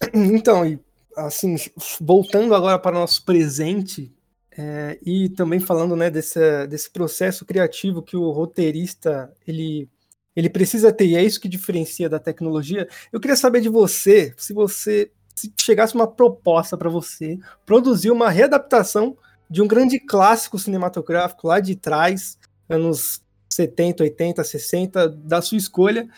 [0.12, 0.78] Então, e
[1.16, 1.56] assim,
[2.00, 4.14] voltando agora para o nosso presente,
[4.56, 9.88] é, e também falando né, desse, desse processo criativo que o roteirista ele
[10.36, 12.86] ele precisa ter, e é isso que diferencia da tecnologia.
[13.10, 18.30] Eu queria saber de você, se você se chegasse uma proposta para você produzir uma
[18.30, 19.16] readaptação
[19.48, 26.08] de um grande clássico cinematográfico lá de trás, anos 70, 80, 60, da sua escolha,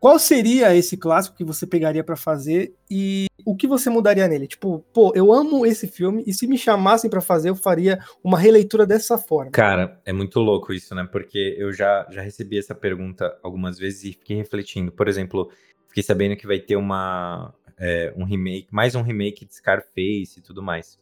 [0.00, 4.46] qual seria esse clássico que você pegaria para fazer e o que você mudaria nele?
[4.46, 8.38] Tipo, pô, eu amo esse filme e se me chamassem para fazer, eu faria uma
[8.38, 9.50] releitura dessa forma.
[9.50, 11.08] Cara, é muito louco isso, né?
[11.10, 14.92] Porque eu já, já recebi essa pergunta algumas vezes e fiquei refletindo.
[14.92, 15.50] Por exemplo,
[15.88, 20.42] fiquei sabendo que vai ter uma, é, um remake, mais um remake de Scarface e
[20.42, 20.98] tudo mais.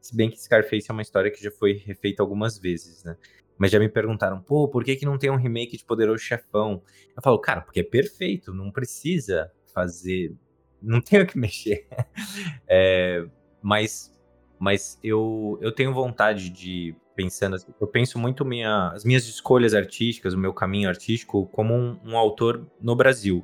[0.00, 3.16] Se bem que Scarface é uma história que já foi refeita algumas vezes, né?
[3.60, 6.82] Mas já me perguntaram, pô, por que, que não tem um remake de Poderoso Chefão?
[7.14, 10.34] Eu falo, cara, porque é perfeito, não precisa fazer,
[10.80, 11.86] não tenho que mexer.
[12.66, 13.26] é,
[13.60, 14.18] mas
[14.58, 19.72] mas eu, eu tenho vontade de, pensando assim, eu penso muito minha, as minhas escolhas
[19.72, 23.42] artísticas, o meu caminho artístico, como um, um autor no Brasil.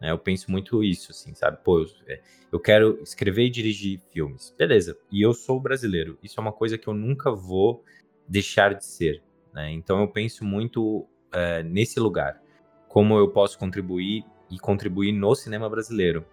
[0.00, 0.10] Né?
[0.10, 1.58] Eu penso muito isso, assim, sabe?
[1.62, 4.54] Pô, eu, é, eu quero escrever e dirigir filmes.
[4.56, 6.18] Beleza, e eu sou brasileiro.
[6.22, 7.84] Isso é uma coisa que eu nunca vou
[8.26, 9.22] deixar de ser.
[9.56, 9.72] Né?
[9.72, 12.42] Então eu penso muito é, nesse lugar,
[12.86, 16.26] como eu posso contribuir e contribuir no cinema brasileiro.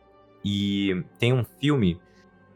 [0.43, 2.01] E tem um filme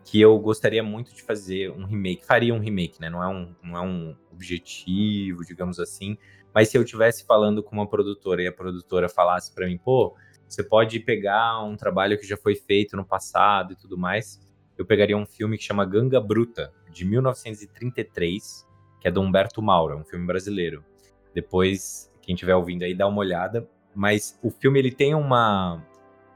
[0.04, 3.10] que eu gostaria muito de fazer um remake, faria um remake, né?
[3.10, 6.18] Não é um, não é um objetivo, digamos assim,
[6.54, 10.16] mas se eu tivesse falando com uma produtora e a produtora falasse para mim, pô,
[10.48, 14.40] você pode pegar um trabalho que já foi feito no passado e tudo mais,
[14.78, 18.67] eu pegaria um filme que chama Ganga Bruta, de 1933,
[19.08, 20.84] que é do Humberto Mauro, um filme brasileiro.
[21.34, 23.66] Depois, quem estiver ouvindo aí, dá uma olhada.
[23.96, 25.82] Mas o filme, ele tem uma...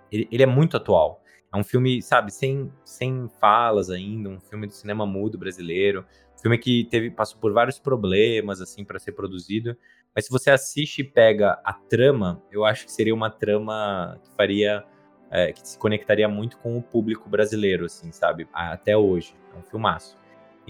[0.10, 1.22] Ele, ele é muito atual.
[1.54, 6.06] É um filme, sabe, sem, sem falas ainda, um filme do cinema mudo brasileiro.
[6.34, 9.76] Um filme que teve, passou por vários problemas, assim, para ser produzido.
[10.16, 14.34] Mas se você assiste e pega a trama, eu acho que seria uma trama que
[14.36, 14.86] faria
[15.30, 18.48] é, que se conectaria muito com o público brasileiro, assim, sabe?
[18.54, 19.36] Até hoje.
[19.54, 20.21] É um filmaço.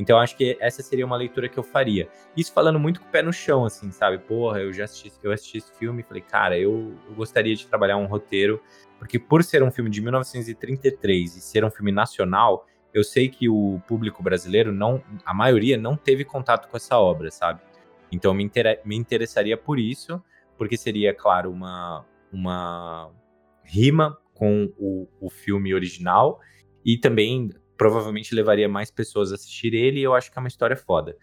[0.01, 2.09] Então acho que essa seria uma leitura que eu faria.
[2.35, 4.17] Isso falando muito com o pé no chão, assim, sabe?
[4.17, 7.67] Porra, eu já assisti, eu assisti esse filme e falei, cara, eu, eu, gostaria de
[7.67, 8.59] trabalhar um roteiro,
[8.97, 13.47] porque por ser um filme de 1933 e ser um filme nacional, eu sei que
[13.47, 17.61] o público brasileiro não, a maioria não teve contato com essa obra, sabe?
[18.11, 20.19] Então me, inter, me interessaria por isso,
[20.57, 23.11] porque seria, claro, uma, uma
[23.63, 26.39] rima com o, o filme original
[26.83, 30.47] e também provavelmente levaria mais pessoas a assistir ele e eu acho que é uma
[30.47, 31.17] história foda.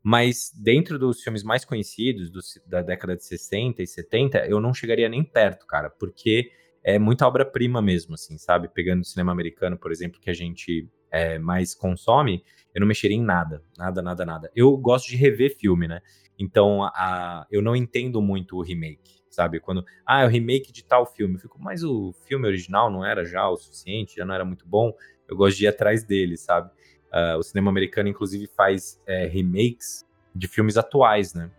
[0.00, 4.72] Mas dentro dos filmes mais conhecidos do, da década de 60 e 70, eu não
[4.72, 6.52] chegaria nem perto, cara, porque
[6.84, 8.68] é muita obra-prima mesmo, assim, sabe?
[8.68, 13.16] Pegando o cinema americano, por exemplo, que a gente é, mais consome, eu não mexeria
[13.16, 14.52] em nada, nada, nada, nada.
[14.54, 16.00] Eu gosto de rever filme, né?
[16.38, 19.60] Então, a, eu não entendo muito o remake sabe?
[19.60, 21.34] Quando, ah, é o remake de tal filme.
[21.34, 24.66] Eu fico, mas o filme original não era já o suficiente, já não era muito
[24.66, 24.94] bom.
[25.28, 26.70] Eu gosto de ir atrás dele, sabe?
[27.12, 31.50] Uh, o cinema americano, inclusive, faz é, remakes de filmes atuais, né?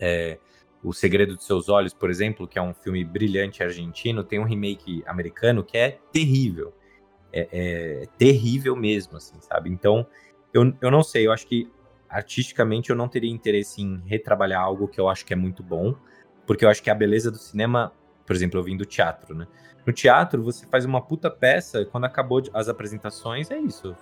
[0.00, 0.38] É,
[0.82, 4.44] o Segredo dos Seus Olhos, por exemplo, que é um filme brilhante argentino, tem um
[4.44, 6.74] remake americano que é terrível.
[7.32, 9.70] É, é terrível mesmo, assim, sabe?
[9.70, 10.06] Então,
[10.52, 11.70] eu, eu não sei, eu acho que
[12.08, 15.96] artisticamente eu não teria interesse em retrabalhar algo que eu acho que é muito bom,
[16.46, 17.92] porque eu acho que a beleza do cinema,
[18.26, 19.46] por exemplo, eu vim do teatro, né?
[19.86, 23.94] No teatro, você faz uma puta peça, quando acabou as apresentações, é isso.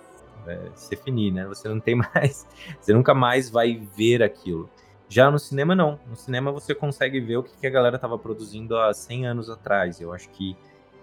[0.47, 1.45] É, se finir, né?
[1.45, 2.47] Você não tem mais.
[2.79, 4.69] Você nunca mais vai ver aquilo.
[5.09, 5.99] Já no cinema, não.
[6.07, 9.99] No cinema, você consegue ver o que a galera estava produzindo há 100 anos atrás.
[9.99, 10.55] Eu acho que,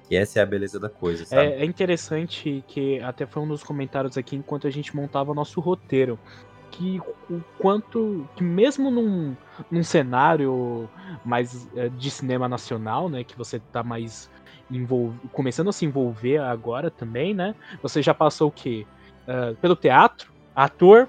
[0.09, 1.42] que essa é a beleza da coisa, sabe?
[1.42, 5.61] É, é interessante que até foi um dos comentários aqui enquanto a gente montava nosso
[5.61, 6.18] roteiro
[6.70, 9.37] que o quanto que mesmo num,
[9.70, 10.88] num cenário
[11.24, 14.30] mais é, de cinema nacional, né, que você tá mais
[15.33, 17.54] começando a se envolver agora também, né?
[17.83, 18.87] Você já passou o quê?
[19.26, 21.09] Uh, pelo teatro, ator,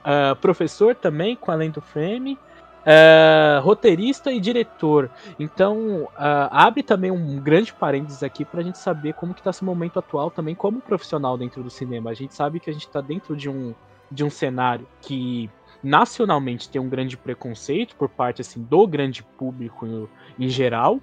[0.00, 5.10] uh, professor também com além do frame, uh, roteirista e diretor.
[5.38, 9.64] Então abre também um grande parênteses aqui para a gente saber como que está esse
[9.64, 12.10] momento atual também como profissional dentro do cinema.
[12.10, 13.74] A gente sabe que a gente está dentro de um
[14.10, 15.48] de um cenário que
[15.82, 21.00] nacionalmente tem um grande preconceito por parte assim do grande público em, geral.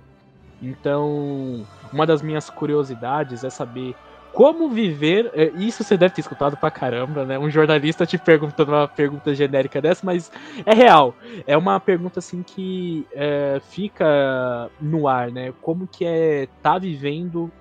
[0.61, 3.95] Então, uma das minhas curiosidades é saber
[4.33, 5.31] como viver.
[5.33, 7.39] É, isso você deve ter escutado pra caramba, né?
[7.39, 10.31] Um jornalista te perguntando uma pergunta genérica dessa, mas
[10.65, 11.15] é real.
[11.45, 15.53] É uma pergunta assim que é, fica no ar, né?
[15.61, 17.51] Como que é tá vivendo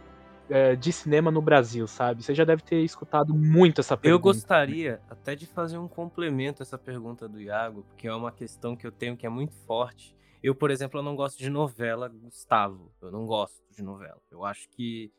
[0.79, 2.23] de cinema no Brasil, sabe?
[2.23, 4.19] Você já deve ter escutado muito essa pergunta.
[4.19, 8.31] Eu gostaria até de fazer um complemento a essa pergunta do Iago, porque é uma
[8.31, 10.15] questão que eu tenho que é muito forte.
[10.43, 12.93] Eu, por exemplo, eu não gosto de novela, Gustavo.
[13.03, 14.21] Eu não gosto de novela.
[14.31, 15.13] Eu acho que.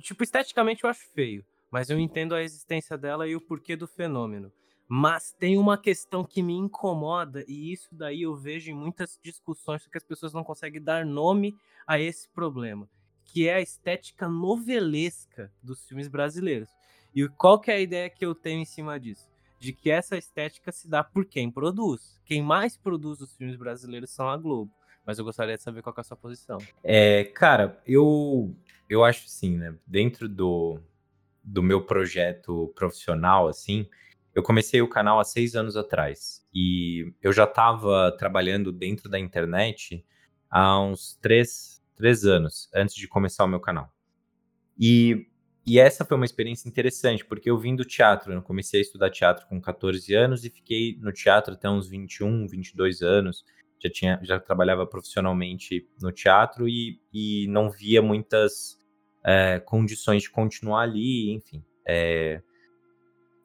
[0.00, 3.86] Tipo, esteticamente eu acho feio, mas eu entendo a existência dela e o porquê do
[3.86, 4.52] fenômeno.
[4.86, 9.86] Mas tem uma questão que me incomoda, e isso daí eu vejo em muitas discussões
[9.86, 12.86] que as pessoas não conseguem dar nome a esse problema
[13.26, 16.68] que é a estética novelesca dos filmes brasileiros.
[17.14, 19.28] E qual que é a ideia que eu tenho em cima disso?
[19.58, 22.20] De que essa estética se dá por quem produz.
[22.24, 24.70] Quem mais produz os filmes brasileiros são a Globo.
[25.04, 26.58] Mas eu gostaria de saber qual é a sua posição.
[26.82, 28.54] É, cara, eu,
[28.88, 29.74] eu acho assim, né?
[29.86, 30.80] Dentro do,
[31.42, 33.88] do meu projeto profissional, assim,
[34.34, 36.44] eu comecei o canal há seis anos atrás.
[36.52, 40.04] E eu já estava trabalhando dentro da internet
[40.50, 43.90] há uns três, três anos antes de começar o meu canal.
[44.78, 45.26] E,
[45.66, 49.10] e essa foi uma experiência interessante, porque eu vim do teatro, eu comecei a estudar
[49.10, 53.44] teatro com 14 anos e fiquei no teatro até uns 21, 22 anos.
[53.82, 58.78] Já, tinha, já trabalhava profissionalmente no teatro e, e não via muitas
[59.24, 61.62] é, condições de continuar ali, enfim.
[61.86, 62.40] É,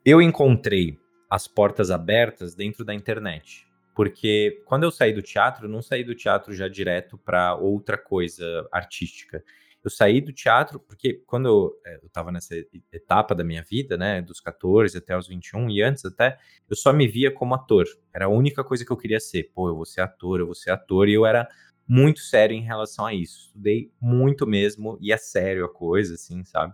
[0.05, 0.97] eu encontrei
[1.29, 3.67] as portas abertas dentro da internet.
[4.01, 7.95] Porque quando eu saí do teatro, eu não saí do teatro já direto para outra
[7.95, 9.43] coisa artística.
[9.83, 12.55] Eu saí do teatro porque quando eu, é, eu tava nessa
[12.91, 16.91] etapa da minha vida, né, dos 14 até os 21 e antes até, eu só
[16.91, 17.85] me via como ator.
[18.11, 19.51] Era a única coisa que eu queria ser.
[19.53, 21.07] Pô, eu vou ser ator, eu vou ser ator.
[21.07, 21.47] E eu era
[21.87, 23.49] muito sério em relação a isso.
[23.49, 26.73] Estudei muito mesmo e é sério a coisa, assim, sabe?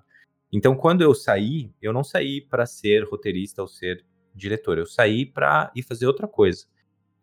[0.50, 4.78] Então, quando eu saí, eu não saí para ser roteirista ou ser diretor.
[4.78, 6.66] Eu saí para ir fazer outra coisa.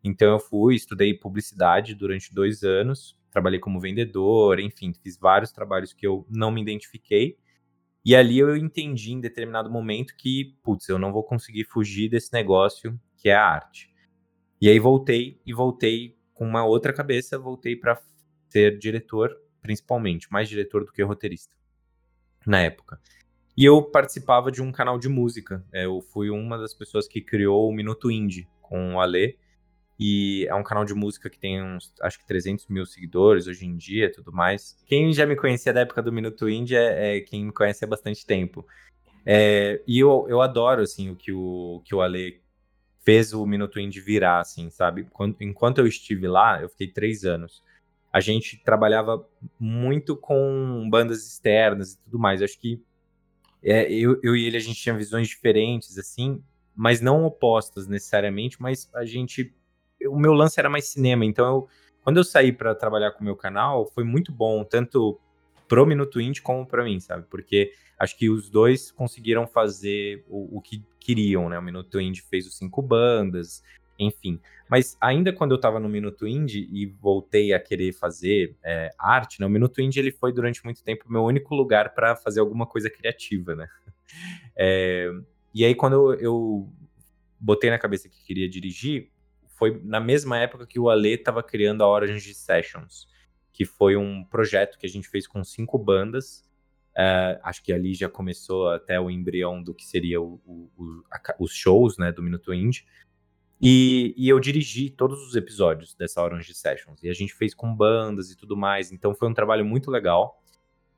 [0.04, 5.92] Então, eu fui, estudei publicidade durante dois anos trabalhei como vendedor, enfim, fiz vários trabalhos
[5.92, 7.36] que eu não me identifiquei.
[8.04, 12.32] E ali eu entendi em determinado momento que, putz, eu não vou conseguir fugir desse
[12.32, 13.92] negócio que é a arte.
[14.60, 18.00] E aí voltei e voltei com uma outra cabeça, voltei para
[18.48, 21.56] ser diretor, principalmente, mais diretor do que roteirista
[22.46, 23.00] na época.
[23.56, 25.64] E eu participava de um canal de música.
[25.72, 29.36] É, eu fui uma das pessoas que criou o Minuto Indie com o Ale,
[29.98, 33.64] e é um canal de música que tem uns, acho que 300 mil seguidores hoje
[33.64, 34.76] em dia tudo mais.
[34.86, 37.88] Quem já me conhecia da época do Minuto Indie é, é quem me conhece há
[37.88, 38.66] bastante tempo.
[39.24, 42.42] É, e eu, eu adoro, assim, o que o, que o Ale
[43.04, 45.04] fez o Minuto Indie virar, assim, sabe?
[45.12, 47.62] Quando, enquanto eu estive lá, eu fiquei três anos.
[48.12, 49.26] A gente trabalhava
[49.58, 52.42] muito com bandas externas e tudo mais.
[52.42, 52.82] Acho que
[53.62, 56.42] é, eu, eu e ele, a gente tinha visões diferentes, assim,
[56.74, 59.54] mas não opostas necessariamente, mas a gente
[60.06, 61.68] o meu lance era mais cinema, então eu,
[62.02, 65.18] quando eu saí para trabalhar com o meu canal, foi muito bom, tanto
[65.66, 67.26] pro Minuto Indie como para mim, sabe?
[67.28, 71.58] Porque acho que os dois conseguiram fazer o, o que queriam, né?
[71.58, 73.62] O Minuto Indie fez os cinco bandas,
[73.98, 74.40] enfim.
[74.68, 79.40] Mas ainda quando eu estava no Minuto Indie e voltei a querer fazer é, arte,
[79.40, 79.46] né?
[79.46, 82.66] O Minuto Indie ele foi durante muito tempo o meu único lugar para fazer alguma
[82.66, 83.68] coisa criativa, né?
[84.56, 85.10] É,
[85.52, 86.68] e aí quando eu, eu
[87.40, 89.10] botei na cabeça que queria dirigir,
[89.56, 93.06] foi na mesma época que o Ale estava criando a Orange Sessions,
[93.52, 96.44] que foi um projeto que a gente fez com cinco bandas.
[96.96, 101.04] Uh, acho que ali já começou até o embrião do que seria o, o, o,
[101.10, 102.84] a, os shows né, do Minuto Indie.
[103.60, 107.02] E, e, eu dirigi todos os episódios dessa Orange Sessions.
[107.02, 108.92] E a gente fez com bandas e tudo mais.
[108.92, 110.40] Então foi um trabalho muito legal.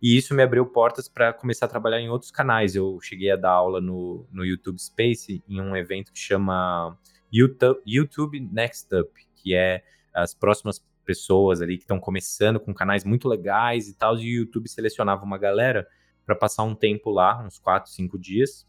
[0.03, 2.75] E isso me abriu portas para começar a trabalhar em outros canais.
[2.75, 6.99] Eu cheguei a dar aula no, no YouTube Space em um evento que chama
[7.33, 9.83] YouTube, YouTube Next Up, que é
[10.15, 14.41] as próximas pessoas ali que estão começando com canais muito legais e tal, e o
[14.41, 15.87] YouTube selecionava uma galera
[16.25, 18.67] para passar um tempo lá, uns 4, 5 dias.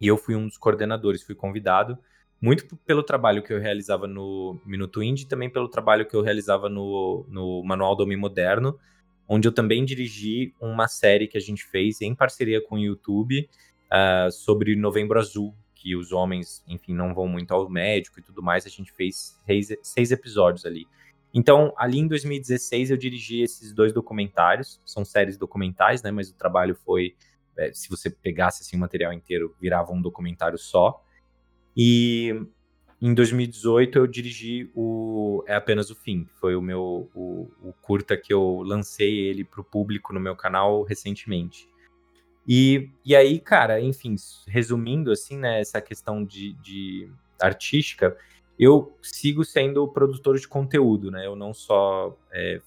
[0.00, 1.96] E eu fui um dos coordenadores, fui convidado,
[2.40, 6.68] muito pelo trabalho que eu realizava no Minuto Indie também pelo trabalho que eu realizava
[6.68, 8.78] no, no Manual do Homem Moderno,
[9.28, 13.48] onde eu também dirigi uma série que a gente fez em parceria com o YouTube
[13.86, 15.54] uh, sobre Novembro Azul,
[15.86, 19.40] que os homens, enfim, não vão muito ao médico e tudo mais, a gente fez
[19.46, 20.84] seis, seis episódios ali.
[21.32, 26.34] Então, ali em 2016, eu dirigi esses dois documentários, são séries documentais, né, mas o
[26.34, 27.14] trabalho foi,
[27.56, 31.00] é, se você pegasse assim, o material inteiro, virava um documentário só.
[31.76, 32.34] E
[33.00, 37.72] em 2018 eu dirigi o É Apenas o Fim, que foi o meu o, o
[37.80, 41.68] curta que eu lancei ele para o público no meu canal recentemente.
[42.46, 44.14] E, e aí, cara, enfim,
[44.46, 48.16] resumindo assim, né, essa questão de, de artística,
[48.58, 51.26] eu sigo sendo produtor de conteúdo, né?
[51.26, 52.60] Eu não só é,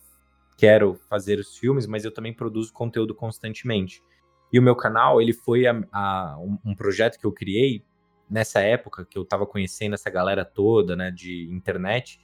[0.58, 4.04] quero fazer os filmes, mas eu também produzo conteúdo constantemente.
[4.52, 7.84] E o meu canal, ele foi a, a, um, projeto que eu criei
[8.30, 12.20] nessa época que eu tava conhecendo essa galera toda, né, de internet.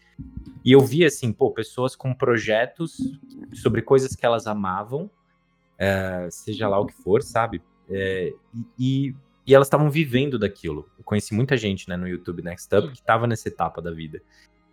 [0.64, 2.97] E eu vi assim, pô, pessoas com projetos
[3.53, 5.10] sobre coisas que elas amavam
[5.78, 7.61] é, seja lá o que for, sabe?
[7.89, 8.34] É,
[8.80, 9.15] e,
[9.45, 10.89] e, elas estavam vivendo daquilo.
[10.97, 14.21] Eu conheci muita gente né, no YouTube Next Up que estava nessa etapa da vida.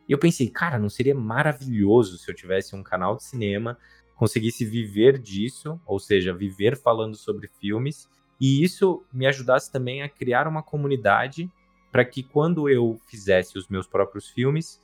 [0.09, 3.79] E eu pensei, cara, não seria maravilhoso se eu tivesse um canal de cinema,
[4.17, 8.09] conseguisse viver disso, ou seja, viver falando sobre filmes,
[8.41, 11.51] e isso me ajudasse também a criar uma comunidade
[11.91, 14.81] para que quando eu fizesse os meus próprios filmes,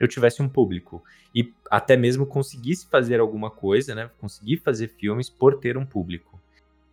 [0.00, 4.10] eu tivesse um público e até mesmo conseguisse fazer alguma coisa, né?
[4.18, 6.40] Conseguir fazer filmes por ter um público.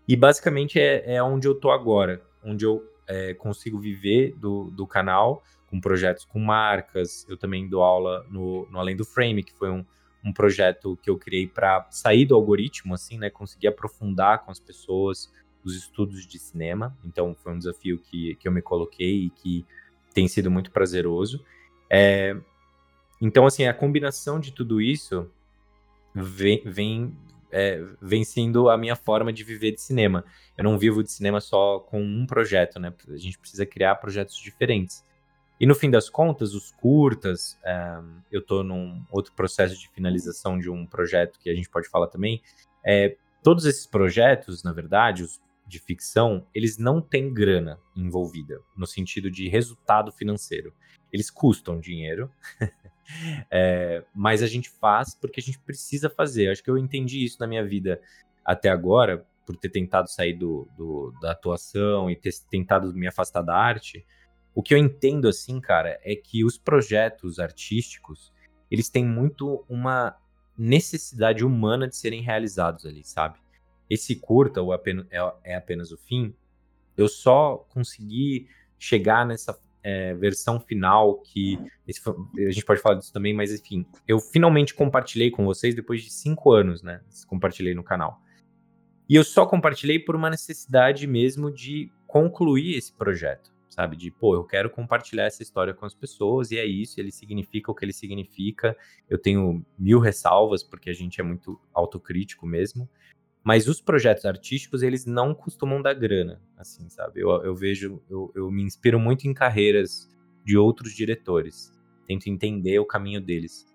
[0.05, 4.85] E basicamente é, é onde eu tô agora, onde eu é, consigo viver do, do
[4.85, 7.25] canal com projetos com marcas.
[7.29, 9.85] Eu também dou aula no, no Além do Frame, que foi um,
[10.23, 13.29] um projeto que eu criei para sair do algoritmo, assim, né?
[13.29, 15.31] Conseguir aprofundar com as pessoas
[15.63, 16.95] os estudos de cinema.
[17.05, 19.65] Então foi um desafio que, que eu me coloquei e que
[20.13, 21.43] tem sido muito prazeroso.
[21.89, 22.35] É,
[23.21, 25.29] então, assim, a combinação de tudo isso
[26.13, 27.17] vem, vem,
[27.51, 30.23] é, vem sendo a minha forma de viver de cinema.
[30.57, 32.93] Eu não vivo de cinema só com um projeto, né?
[33.09, 35.03] A gente precisa criar projetos diferentes.
[35.59, 37.99] E no fim das contas, os curtas, é,
[38.31, 42.07] eu estou num outro processo de finalização de um projeto que a gente pode falar
[42.07, 42.41] também.
[42.85, 48.87] É, todos esses projetos, na verdade, os de ficção, eles não têm grana envolvida, no
[48.87, 50.73] sentido de resultado financeiro.
[51.11, 52.31] Eles custam dinheiro,
[53.49, 56.49] é, mas a gente faz porque a gente precisa fazer.
[56.49, 58.01] Acho que eu entendi isso na minha vida
[58.43, 63.41] até agora, por ter tentado sair do, do, da atuação e ter tentado me afastar
[63.41, 64.05] da arte.
[64.53, 68.33] O que eu entendo, assim, cara, é que os projetos artísticos,
[68.69, 70.17] eles têm muito uma
[70.57, 73.37] necessidade humana de serem realizados ali, sabe?
[73.89, 76.33] Esse curta, o apenas, é, é apenas o fim,
[76.97, 78.49] eu só consegui
[78.79, 79.53] chegar nessa
[79.87, 81.57] é, versão final que
[81.87, 86.03] esse, a gente pode falar disso também, mas enfim, eu finalmente compartilhei com vocês depois
[86.03, 86.99] de cinco anos, né?
[87.25, 88.21] Compartilhei no canal.
[89.07, 93.95] E eu só compartilhei por uma necessidade mesmo de concluir esse projeto, sabe?
[93.95, 97.71] De, pô, eu quero compartilhar essa história com as pessoas e é isso, ele significa
[97.71, 98.75] o que ele significa.
[99.09, 102.89] Eu tenho mil ressalvas, porque a gente é muito autocrítico mesmo.
[103.47, 107.21] Mas os projetos artísticos, eles não costumam dar grana, assim, sabe?
[107.21, 110.11] Eu, eu vejo, eu, eu me inspiro muito em carreiras
[110.43, 111.71] de outros diretores.
[112.05, 113.65] Tento entender o caminho deles.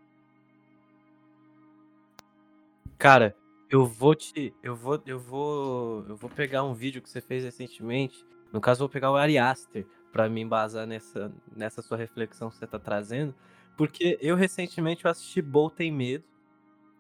[2.99, 3.35] Cara,
[3.71, 4.55] eu vou te.
[4.63, 5.03] Eu vou.
[5.07, 6.05] Eu vou.
[6.07, 8.27] Eu vou pegar um vídeo que você fez recentemente.
[8.53, 12.57] No caso, vou pegar o Ari Aster para me embasar nessa, nessa sua reflexão que
[12.57, 13.35] você tá trazendo.
[13.75, 16.25] Porque eu recentemente eu assisti Bolt Tem Medo.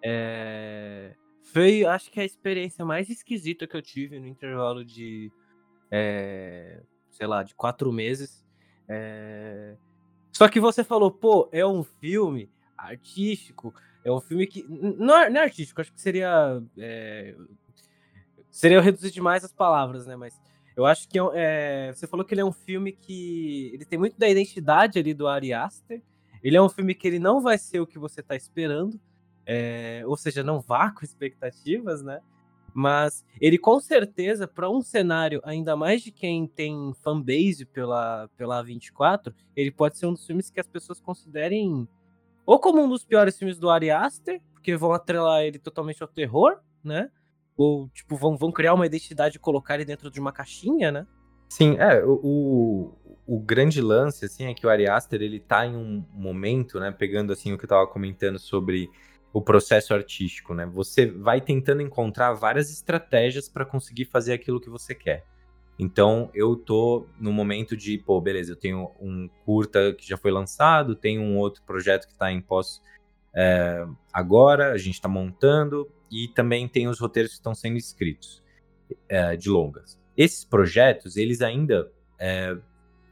[0.03, 1.14] É...
[1.43, 5.30] Foi, acho que a experiência mais esquisita que eu tive no intervalo de,
[5.90, 8.45] é, sei lá, de quatro meses.
[8.88, 9.76] É...
[10.32, 13.74] Só que você falou, pô, é um filme artístico,
[14.05, 14.64] é um filme que.
[14.68, 16.62] Não é, não é artístico, acho que seria.
[16.78, 17.34] É...
[18.51, 20.16] Seria reduzir demais as palavras, né?
[20.16, 20.38] Mas
[20.76, 23.70] eu acho que é, você falou que ele é um filme que.
[23.74, 26.03] Ele tem muito da identidade ali do Ari Aster.
[26.43, 29.01] Ele é um filme que ele não vai ser o que você está esperando.
[29.47, 32.20] É, ou seja, não vá com expectativas, né?
[32.74, 38.64] Mas ele com certeza, para um cenário, ainda mais de quem tem fanbase pela, pela
[38.64, 41.86] A24, ele pode ser um dos filmes que as pessoas considerem
[42.45, 46.09] ou como um dos piores filmes do Ari Aster, porque vão atrelar ele totalmente ao
[46.09, 47.11] terror, né?
[47.57, 51.07] Ou, tipo, vão, vão criar uma identidade e colocar ele dentro de uma caixinha, né?
[51.49, 52.95] Sim, é, o,
[53.26, 56.90] o grande lance, assim, é que o Ari Aster, ele tá em um momento, né,
[56.90, 58.88] pegando, assim, o que eu tava comentando sobre
[59.33, 60.66] o processo artístico, né?
[60.66, 65.24] Você vai tentando encontrar várias estratégias para conseguir fazer aquilo que você quer.
[65.78, 70.30] Então, eu tô no momento de, pô, beleza, eu tenho um curta que já foi
[70.30, 72.83] lançado, tenho um outro projeto que está em pós
[73.35, 78.43] é, agora, a gente está montando, e também tem os roteiros que estão sendo escritos
[79.09, 79.99] é, de longas.
[80.16, 81.91] Esses projetos, eles ainda.
[82.18, 82.55] É,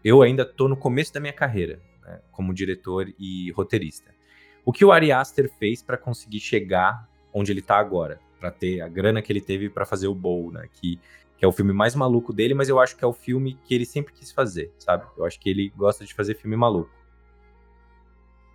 [0.05, 4.15] eu ainda tô no começo da minha carreira né, como diretor e roteirista.
[4.65, 8.81] O que o Ari Aster fez para conseguir chegar onde ele tá agora, para ter
[8.81, 10.69] a grana que ele teve para fazer o Bowl, né?
[10.73, 10.99] Que,
[11.37, 13.75] que é o filme mais maluco dele, mas eu acho que é o filme que
[13.75, 15.05] ele sempre quis fazer, sabe?
[15.17, 16.91] Eu acho que ele gosta de fazer filme maluco.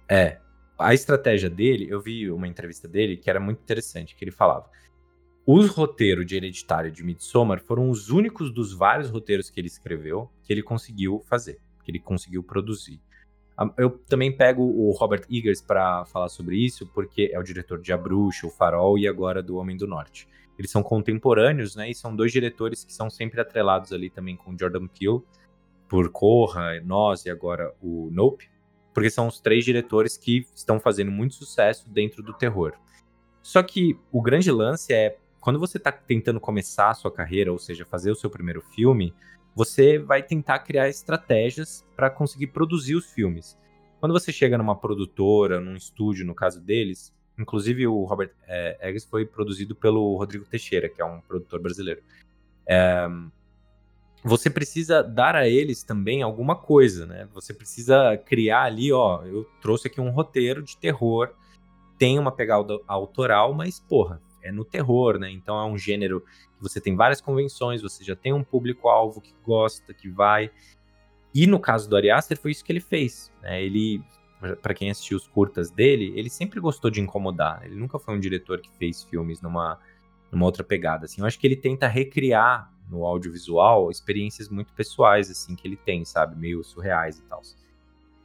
[0.09, 0.39] É.
[0.77, 4.69] A estratégia dele, eu vi uma entrevista dele que era muito interessante, que ele falava:
[5.47, 10.29] os roteiros de Hereditário de Midsommar foram os únicos dos vários roteiros que ele escreveu
[10.43, 12.99] que ele conseguiu fazer, que ele conseguiu produzir.
[13.77, 17.93] Eu também pego o Robert Eggers para falar sobre isso, porque é o diretor de
[17.93, 20.27] A Bruxa, O Farol e agora do Homem do Norte.
[20.57, 21.89] Eles são contemporâneos, né?
[21.89, 25.21] E são dois diretores que são sempre atrelados ali também com Jordan Peele,
[25.87, 28.49] por Corra, Nós e agora o Nope,
[28.93, 32.73] porque são os três diretores que estão fazendo muito sucesso dentro do terror.
[33.41, 37.59] Só que o grande lance é quando você está tentando começar a sua carreira, ou
[37.59, 39.13] seja, fazer o seu primeiro filme,
[39.55, 43.57] você vai tentar criar estratégias para conseguir produzir os filmes.
[43.99, 49.05] Quando você chega numa produtora, num estúdio, no caso deles, inclusive o Robert é, Eggers
[49.05, 52.03] foi produzido pelo Rodrigo Teixeira, que é um produtor brasileiro.
[52.67, 53.07] É,
[54.23, 57.27] você precisa dar a eles também alguma coisa, né?
[57.33, 61.29] Você precisa criar ali, ó, eu trouxe aqui um roteiro de terror,
[61.97, 65.31] tem uma pegada autoral, mas porra, é no terror, né?
[65.31, 66.23] Então é um gênero
[66.67, 70.51] você tem várias convenções, você já tem um público-alvo que gosta, que vai.
[71.33, 73.31] E no caso do Ari Aster foi isso que ele fez.
[73.41, 73.63] Né?
[73.63, 74.01] Ele,
[74.61, 77.61] para quem assistiu os curtas dele, ele sempre gostou de incomodar.
[77.65, 79.79] Ele nunca foi um diretor que fez filmes numa,
[80.31, 81.05] numa outra pegada.
[81.05, 81.21] Assim.
[81.21, 86.05] Eu acho que ele tenta recriar no audiovisual experiências muito pessoais assim que ele tem,
[86.05, 87.41] sabe, meio surreais e tal.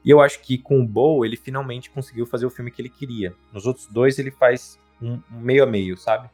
[0.04, 2.88] E eu acho que com o Bow ele finalmente conseguiu fazer o filme que ele
[2.88, 3.34] queria.
[3.52, 6.30] Nos outros dois ele faz um, meio a meio, sabe?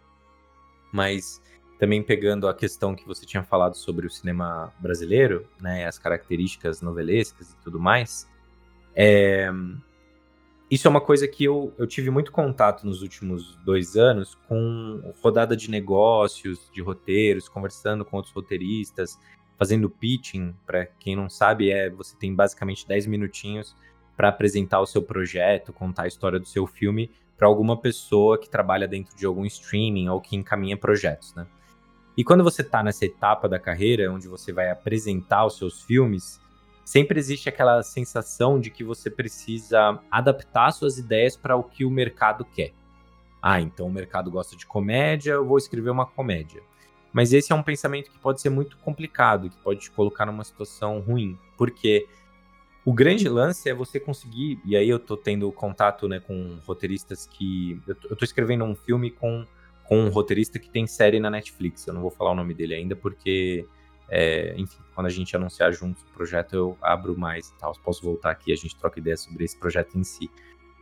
[0.92, 1.42] Mas
[1.78, 6.80] também pegando a questão que você tinha falado sobre o cinema brasileiro, né, as características
[6.80, 8.28] novelescas e tudo mais,
[8.98, 9.50] É,
[10.68, 15.14] isso é uma coisa que eu, eu tive muito contato nos últimos dois anos com
[15.22, 19.16] rodada de negócios, de roteiros, conversando com outros roteiristas,
[19.56, 20.54] fazendo pitching.
[20.66, 23.76] Para quem não sabe, é você tem basicamente 10 minutinhos
[24.16, 28.48] para apresentar o seu projeto, contar a história do seu filme para alguma pessoa que
[28.48, 31.46] trabalha dentro de algum streaming ou que encaminha projetos, né?
[32.16, 36.40] E quando você está nessa etapa da carreira, onde você vai apresentar os seus filmes,
[36.84, 41.90] sempre existe aquela sensação de que você precisa adaptar suas ideias para o que o
[41.90, 42.72] mercado quer.
[43.42, 46.62] Ah, então o mercado gosta de comédia, eu vou escrever uma comédia.
[47.12, 50.44] Mas esse é um pensamento que pode ser muito complicado, que pode te colocar numa
[50.44, 52.06] situação ruim, porque
[52.84, 57.26] o grande lance é você conseguir, e aí eu tô tendo contato né, com roteiristas
[57.26, 57.82] que.
[57.86, 59.44] Eu tô, eu tô escrevendo um filme com,
[59.88, 61.86] com um roteirista que tem série na Netflix.
[61.86, 63.66] Eu não vou falar o nome dele ainda, porque
[64.08, 67.72] é, enfim, quando a gente anunciar juntos o projeto, eu abro mais e tal.
[67.84, 70.30] Posso voltar aqui a gente troca ideia sobre esse projeto em si.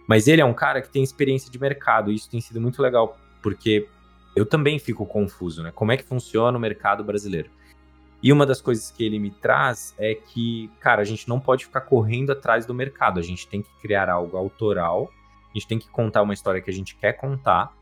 [0.07, 2.83] Mas ele é um cara que tem experiência de mercado, e isso tem sido muito
[2.83, 3.89] legal, porque
[4.37, 5.73] eu também fico confuso, né?
[5.75, 7.49] Como é que funciona o mercado brasileiro?
[8.23, 11.67] E uma das coisas que ele me traz é que, cara, a gente não pode
[11.67, 15.11] ficar correndo atrás do mercado, a gente tem que criar algo autoral,
[15.51, 17.75] a gente tem que contar uma história que a gente quer contar,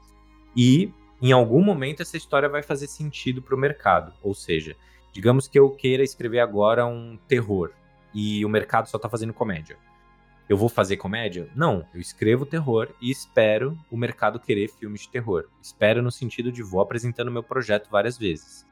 [0.57, 0.93] e
[1.23, 4.13] em algum momento essa história vai fazer sentido para o mercado.
[4.23, 4.77] Ou seja,
[5.13, 7.71] Digamos que eu queira escrever agora um terror
[8.15, 9.77] e o mercado só tá fazendo comédia.
[10.49, 11.51] Eu vou fazer comédia?
[11.55, 15.49] Não, eu escrevo terror e espero o mercado querer filmes de terror.
[15.61, 18.67] Espero no sentido de vou apresentando meu projeto várias vezes.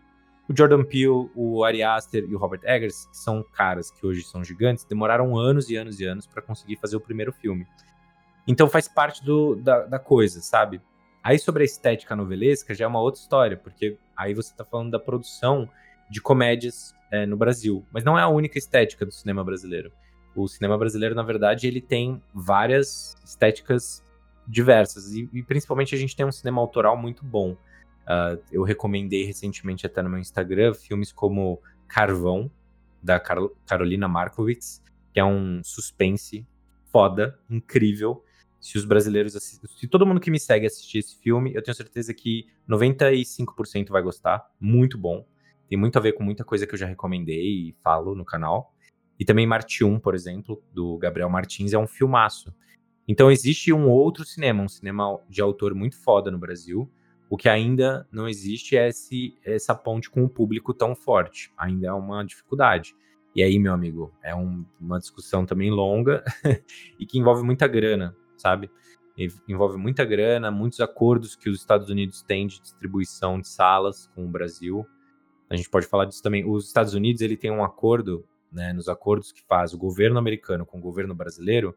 [0.48, 4.22] O Jordan Peele, o Ari Aster e o Robert Eggers, que são caras que hoje
[4.22, 7.66] são gigantes, demoraram anos e anos e anos para conseguir fazer o primeiro filme.
[8.46, 10.80] Então faz parte do, da, da coisa, sabe?
[11.22, 14.90] Aí sobre a estética novelesca já é uma outra história, porque aí você tá falando
[14.90, 15.68] da produção
[16.08, 17.84] de comédias é, no Brasil.
[17.92, 19.92] Mas não é a única estética do cinema brasileiro.
[20.34, 24.02] O cinema brasileiro, na verdade, ele tem várias estéticas
[24.46, 25.12] diversas.
[25.12, 27.52] E, e principalmente a gente tem um cinema autoral muito bom.
[27.52, 32.50] Uh, eu recomendei recentemente até no meu Instagram filmes como Carvão,
[33.02, 36.46] da Carol Carolina Markowitz, que é um suspense
[36.86, 38.24] foda, incrível.
[38.60, 42.12] Se os brasileiros se todo mundo que me segue assistir esse filme, eu tenho certeza
[42.12, 44.44] que 95% vai gostar.
[44.60, 45.26] Muito bom.
[45.66, 48.74] Tem muito a ver com muita coisa que eu já recomendei e falo no canal.
[49.18, 52.54] E também Marte 1, por exemplo, do Gabriel Martins, é um filmaço.
[53.08, 56.90] Então existe um outro cinema, um cinema de autor muito foda no Brasil.
[57.30, 61.52] O que ainda não existe é esse, essa ponte com o público tão forte.
[61.56, 62.94] Ainda é uma dificuldade.
[63.34, 66.24] E aí, meu amigo, é um, uma discussão também longa
[66.98, 68.70] e que envolve muita grana, sabe?
[69.48, 74.24] Envolve muita grana, muitos acordos que os Estados Unidos têm de distribuição de salas com
[74.24, 74.86] o Brasil
[75.50, 76.48] a gente pode falar disso também.
[76.48, 80.64] Os Estados Unidos ele tem um acordo, né, nos acordos que faz o governo americano
[80.64, 81.76] com o governo brasileiro,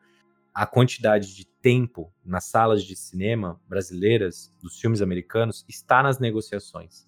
[0.53, 7.07] a quantidade de tempo nas salas de cinema brasileiras dos filmes americanos está nas negociações.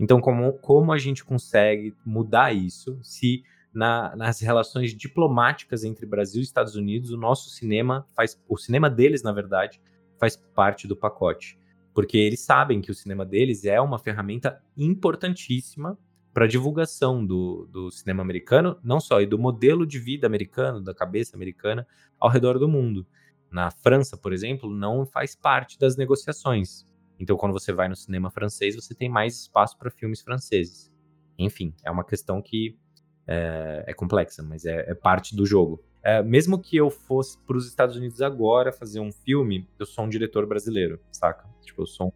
[0.00, 6.40] Então, como, como a gente consegue mudar isso se na, nas relações diplomáticas entre Brasil
[6.40, 9.80] e Estados Unidos o nosso cinema faz, o cinema deles, na verdade,
[10.18, 11.60] faz parte do pacote
[11.94, 15.98] porque eles sabem que o cinema deles é uma ferramenta importantíssima
[16.32, 20.94] para divulgação do, do cinema americano, não só, e do modelo de vida americano, da
[20.94, 21.86] cabeça americana,
[22.18, 23.06] ao redor do mundo.
[23.50, 26.86] Na França, por exemplo, não faz parte das negociações.
[27.18, 30.90] Então, quando você vai no cinema francês, você tem mais espaço para filmes franceses.
[31.36, 32.78] Enfim, é uma questão que
[33.26, 35.82] é, é complexa, mas é, é parte do jogo.
[36.02, 40.04] É, mesmo que eu fosse para os Estados Unidos agora fazer um filme, eu sou
[40.04, 41.46] um diretor brasileiro, saca?
[41.62, 42.12] Tipo, eu sou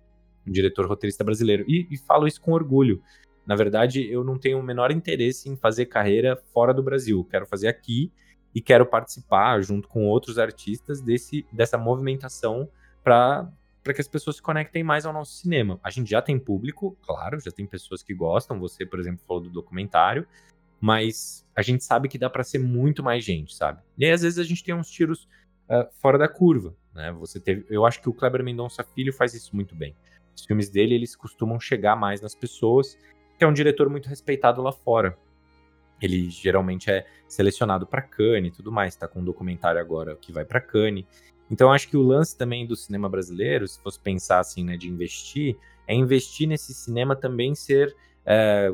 [0.46, 1.64] um diretor roteirista brasileiro.
[1.68, 3.02] E, e, falo isso com orgulho.
[3.46, 7.26] Na verdade, eu não tenho o menor interesse em fazer carreira fora do Brasil.
[7.30, 8.10] Quero fazer aqui
[8.54, 12.68] e quero participar, junto com outros artistas, desse, dessa movimentação
[13.02, 13.50] para
[13.82, 15.78] para que as pessoas se conectem mais ao nosso cinema.
[15.82, 18.58] A gente já tem público, claro, já tem pessoas que gostam.
[18.58, 20.26] Você, por exemplo, falou do documentário
[20.84, 23.80] mas a gente sabe que dá para ser muito mais gente, sabe?
[23.96, 25.26] E aí, às vezes a gente tem uns tiros
[25.66, 27.10] uh, fora da curva, né?
[27.12, 29.96] Você teve, eu acho que o Kleber Mendonça Filho faz isso muito bem.
[30.36, 32.98] Os filmes dele, eles costumam chegar mais nas pessoas,
[33.38, 35.16] que é um diretor muito respeitado lá fora.
[36.02, 40.32] Ele geralmente é selecionado para Cannes e tudo mais, tá com um documentário agora que
[40.32, 41.06] vai para Cannes.
[41.50, 44.90] Então acho que o lance também do cinema brasileiro, se fosse pensar assim, né, de
[44.90, 45.56] investir,
[45.86, 48.70] é investir nesse cinema também ser é,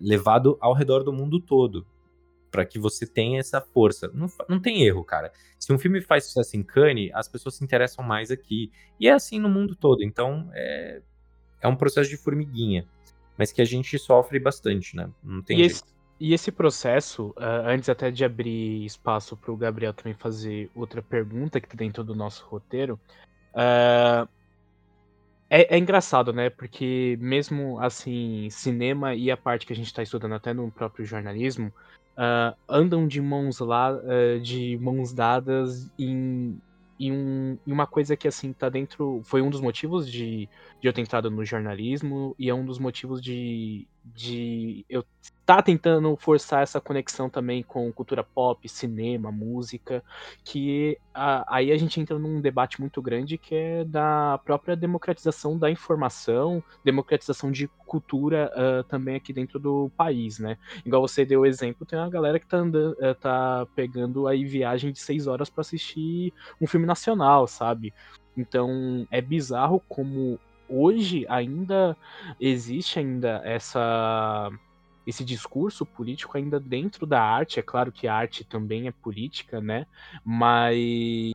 [0.00, 1.86] levado ao redor do mundo todo
[2.50, 4.10] para que você tenha essa força.
[4.12, 5.32] Não, não tem erro, cara.
[5.58, 8.72] Se um filme faz sucesso em Cannes, as pessoas se interessam mais aqui.
[8.98, 10.02] E é assim no mundo todo.
[10.02, 11.02] Então, é,
[11.60, 12.86] é um processo de formiguinha.
[13.36, 15.08] Mas que a gente sofre bastante, né?
[15.22, 15.74] Não tem e jeito.
[15.76, 15.84] Esse,
[16.18, 21.00] e esse processo, uh, antes até de abrir espaço para o Gabriel também fazer outra
[21.00, 22.98] pergunta que está dentro do nosso roteiro,
[23.54, 24.28] uh,
[25.50, 26.50] é, é, engraçado, né?
[26.50, 31.04] Porque mesmo assim, cinema e a parte que a gente está estudando até no próprio
[31.04, 31.72] jornalismo
[32.16, 33.92] uh, andam de mãos lá,
[34.42, 36.60] de mãos dadas em
[36.98, 40.48] e, um, e, uma coisa que assim tá dentro foi um dos motivos de,
[40.80, 45.04] de eu ter entrado no jornalismo e é um dos motivos de, de eu
[45.48, 50.04] tá tentando forçar essa conexão também com cultura pop, cinema, música,
[50.44, 55.58] que a, aí a gente entra num debate muito grande que é da própria democratização
[55.58, 60.58] da informação, democratização de cultura uh, também aqui dentro do país, né?
[60.84, 64.44] Igual você deu o exemplo, tem uma galera que tá, andando, uh, tá pegando aí
[64.44, 66.30] viagem de seis horas para assistir
[66.60, 67.94] um filme nacional, sabe?
[68.36, 70.38] Então é bizarro como
[70.68, 71.96] hoje ainda
[72.40, 74.50] existe ainda essa
[75.06, 77.58] esse discurso político ainda dentro da arte.
[77.58, 79.86] É claro que a arte também é política, né?
[80.22, 81.32] Mas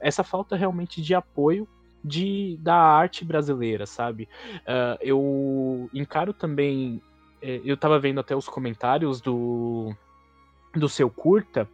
[0.00, 1.68] essa falta realmente de apoio
[2.02, 4.28] de, da arte brasileira, sabe?
[4.60, 7.02] Uh, eu encaro também.
[7.42, 9.94] Eh, eu tava vendo até os comentários do,
[10.74, 11.68] do seu curta,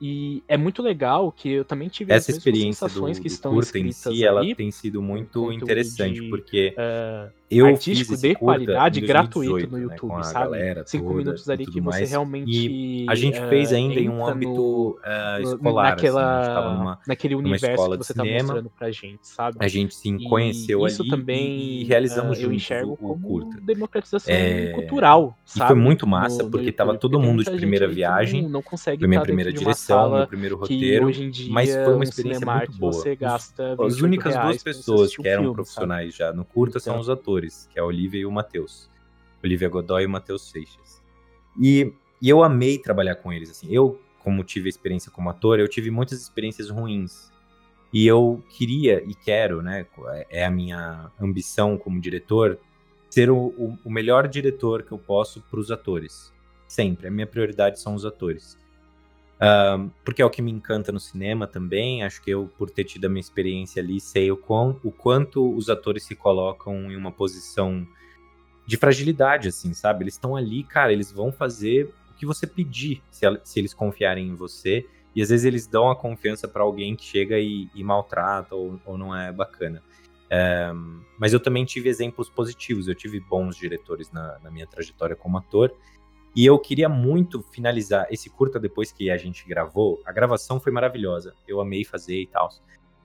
[0.00, 3.78] e é muito legal que eu também tive essa experiência do, que estão do curta
[3.78, 9.70] em si, ela tem sido muito interessante, de, porque uh, eu artístico de qualidade, gratuito
[9.70, 10.44] no né, YouTube, sabe?
[10.44, 12.50] Galera Cinco toda, minutos ali que você realmente.
[12.50, 17.34] E a gente fez eh, ainda em um âmbito uh, escolar, naquela, assim, numa, naquele
[17.34, 19.58] universo que você tá mostrando pra gente, sabe?
[19.60, 23.60] A gente se conheceu isso ali também, e realizamos uh, eu enxergo o, como curta.
[23.60, 24.70] democratização é...
[24.70, 25.64] cultural, sabe?
[25.64, 28.98] E foi muito massa, no, porque tava todo mundo de primeira viagem, não, não consegue
[29.00, 32.92] foi minha primeira direção, meu primeiro roteiro, dia, mas foi uma experiência muito boa.
[32.92, 37.68] Você gasta As únicas duas pessoas que eram profissionais já no curta são os atores,
[37.72, 38.88] que é a Olivia e o Matheus.
[39.42, 41.02] Olivia Godoy e o Matheus Seixas.
[41.60, 43.68] E, e eu amei trabalhar com eles, assim.
[43.70, 47.30] Eu, como tive experiência como ator, eu tive muitas experiências ruins.
[47.92, 49.86] E eu queria e quero, né,
[50.28, 52.58] é a minha ambição como diretor,
[53.08, 56.32] ser o, o, o melhor diretor que eu posso para os atores.
[56.66, 57.06] Sempre.
[57.06, 58.58] A minha prioridade são os atores.
[60.04, 62.02] Porque é o que me encanta no cinema também.
[62.02, 65.54] Acho que eu, por ter tido a minha experiência ali, sei o, quão, o quanto
[65.54, 67.86] os atores se colocam em uma posição
[68.66, 70.04] de fragilidade, assim, sabe?
[70.04, 74.28] Eles estão ali, cara, eles vão fazer o que você pedir, se, se eles confiarem
[74.28, 74.86] em você.
[75.14, 78.80] E às vezes eles dão a confiança para alguém que chega e, e maltrata ou,
[78.84, 79.82] ou, não é bacana.
[81.18, 85.38] Mas eu também tive exemplos positivos, eu tive bons diretores na, na, minha trajetória como
[85.38, 85.72] ator.
[86.34, 90.02] E eu queria muito finalizar esse curta depois que a gente gravou.
[90.04, 92.48] A gravação foi maravilhosa, eu amei fazer e tal.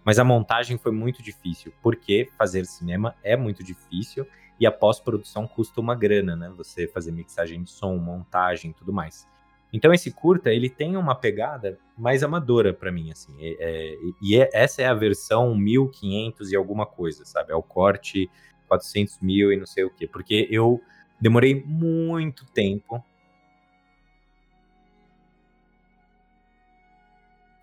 [0.04, 4.26] Mas a montagem foi muito difícil, porque fazer cinema é muito difícil
[4.60, 6.52] e a pós-produção custa uma grana, né?
[6.58, 9.28] Você fazer mixagem de som, montagem, tudo mais.
[9.72, 13.34] Então esse curta ele tem uma pegada mais amadora para mim, assim.
[13.40, 17.52] É, é, e é, essa é a versão 1500 e alguma coisa, sabe?
[17.52, 18.30] É o corte
[18.68, 20.08] 400 mil e não sei o quê.
[20.08, 20.82] Porque eu
[21.22, 23.04] demorei muito tempo.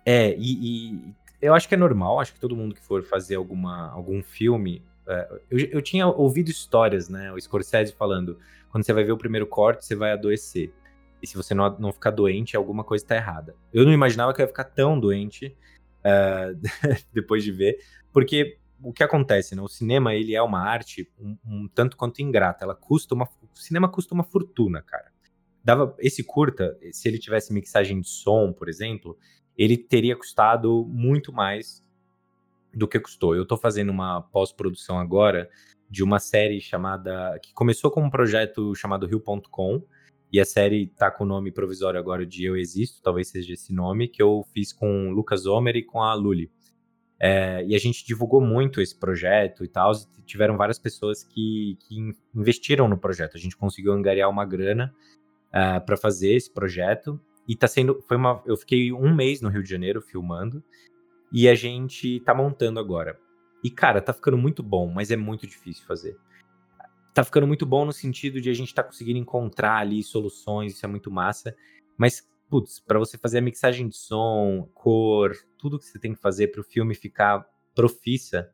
[0.07, 3.35] É, e, e eu acho que é normal, acho que todo mundo que for fazer
[3.35, 7.31] alguma, algum filme é, eu, eu tinha ouvido histórias, né?
[7.31, 8.37] O Scorsese falando:
[8.69, 10.71] quando você vai ver o primeiro corte, você vai adoecer.
[11.21, 13.55] E se você não, não ficar doente, alguma coisa está errada.
[13.73, 15.55] Eu não imaginava que eu ia ficar tão doente
[16.03, 16.59] uh,
[17.11, 17.79] depois de ver,
[18.11, 19.61] porque o que acontece, né?
[19.61, 22.63] O cinema, ele é uma arte um, um, tanto quanto ingrata.
[22.63, 23.25] Ela custa uma...
[23.25, 25.11] O cinema custa uma fortuna, cara.
[25.63, 29.17] Dava esse curta, se ele tivesse mixagem de som, por exemplo,
[29.57, 31.83] ele teria custado muito mais
[32.73, 33.35] do que custou.
[33.35, 35.49] Eu estou fazendo uma pós-produção agora
[35.89, 37.39] de uma série chamada.
[37.41, 39.81] que começou com um projeto chamado Rio.com.
[40.31, 43.73] E a série tá com o nome provisório agora de Eu Existo, talvez seja esse
[43.73, 46.51] nome, que eu fiz com o Lucas Homer e com a Luli.
[47.19, 49.93] É, e a gente divulgou muito esse projeto e tal.
[50.25, 53.37] Tiveram várias pessoas que, que investiram no projeto.
[53.37, 54.93] A gente conseguiu angariar uma grana
[55.53, 57.19] uh, é, para fazer esse projeto.
[57.47, 58.03] E tá sendo.
[58.07, 60.63] Foi uma, eu fiquei um mês no Rio de Janeiro filmando.
[61.31, 63.19] E a gente tá montando agora.
[63.63, 66.17] E, cara, tá ficando muito bom, mas é muito difícil fazer.
[67.13, 70.85] Tá ficando muito bom no sentido de a gente tá conseguindo encontrar ali soluções, isso
[70.85, 71.55] é muito massa.
[71.97, 76.21] Mas, putz, pra você fazer a mixagem de som, cor, tudo que você tem que
[76.21, 78.49] fazer pro filme ficar profissa,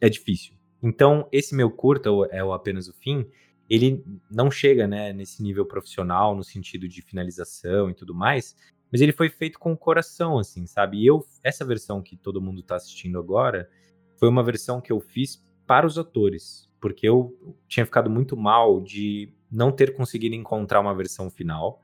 [0.00, 0.54] é difícil.
[0.82, 3.26] Então, esse meu curta, é o Apenas o Fim,
[3.68, 8.56] ele não chega, né, nesse nível profissional, no sentido de finalização e tudo mais,
[8.92, 10.98] mas ele foi feito com o coração, assim, sabe?
[10.98, 13.68] E eu, essa versão que todo mundo tá assistindo agora,
[14.16, 17.36] foi uma versão que eu fiz para os atores, porque eu
[17.66, 21.80] tinha ficado muito mal de não ter conseguido encontrar uma versão final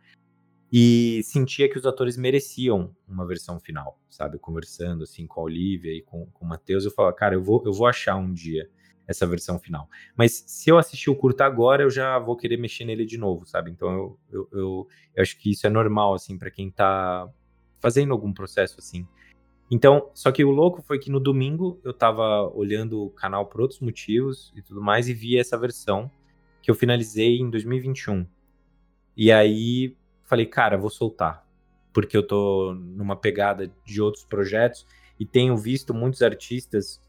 [0.73, 4.39] e sentia que os atores mereciam uma versão final, sabe?
[4.39, 7.63] Conversando assim com a Olivia e com, com o Matheus, eu falava, cara, eu vou,
[7.67, 8.71] eu vou achar um dia
[9.11, 9.89] essa versão final.
[10.17, 13.45] Mas se eu assistir o curta agora, eu já vou querer mexer nele de novo,
[13.45, 13.69] sabe?
[13.69, 17.29] Então eu, eu, eu, eu acho que isso é normal, assim, para quem tá
[17.81, 19.07] fazendo algum processo assim.
[19.69, 23.61] Então, só que o louco foi que no domingo eu tava olhando o canal por
[23.61, 26.11] outros motivos e tudo mais e vi essa versão
[26.63, 28.25] que eu finalizei em 2021.
[29.17, 31.45] E aí falei, cara, vou soltar,
[31.93, 34.87] porque eu tô numa pegada de outros projetos
[35.19, 37.01] e tenho visto muitos artistas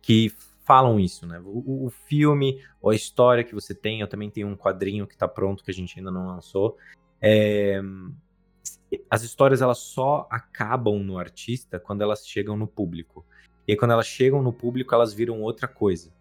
[0.00, 0.32] que
[0.70, 1.42] falam isso, né?
[1.44, 5.16] O, o, filme, ou a história que você tem, eu também tenho um quadrinho que
[5.16, 6.76] tá pronto que a gente ainda não lançou.
[7.20, 7.82] É,
[9.10, 13.26] as histórias elas só acabam no artista quando elas chegam no público.
[13.66, 16.12] E aí, quando elas chegam no público, elas viram outra coisa.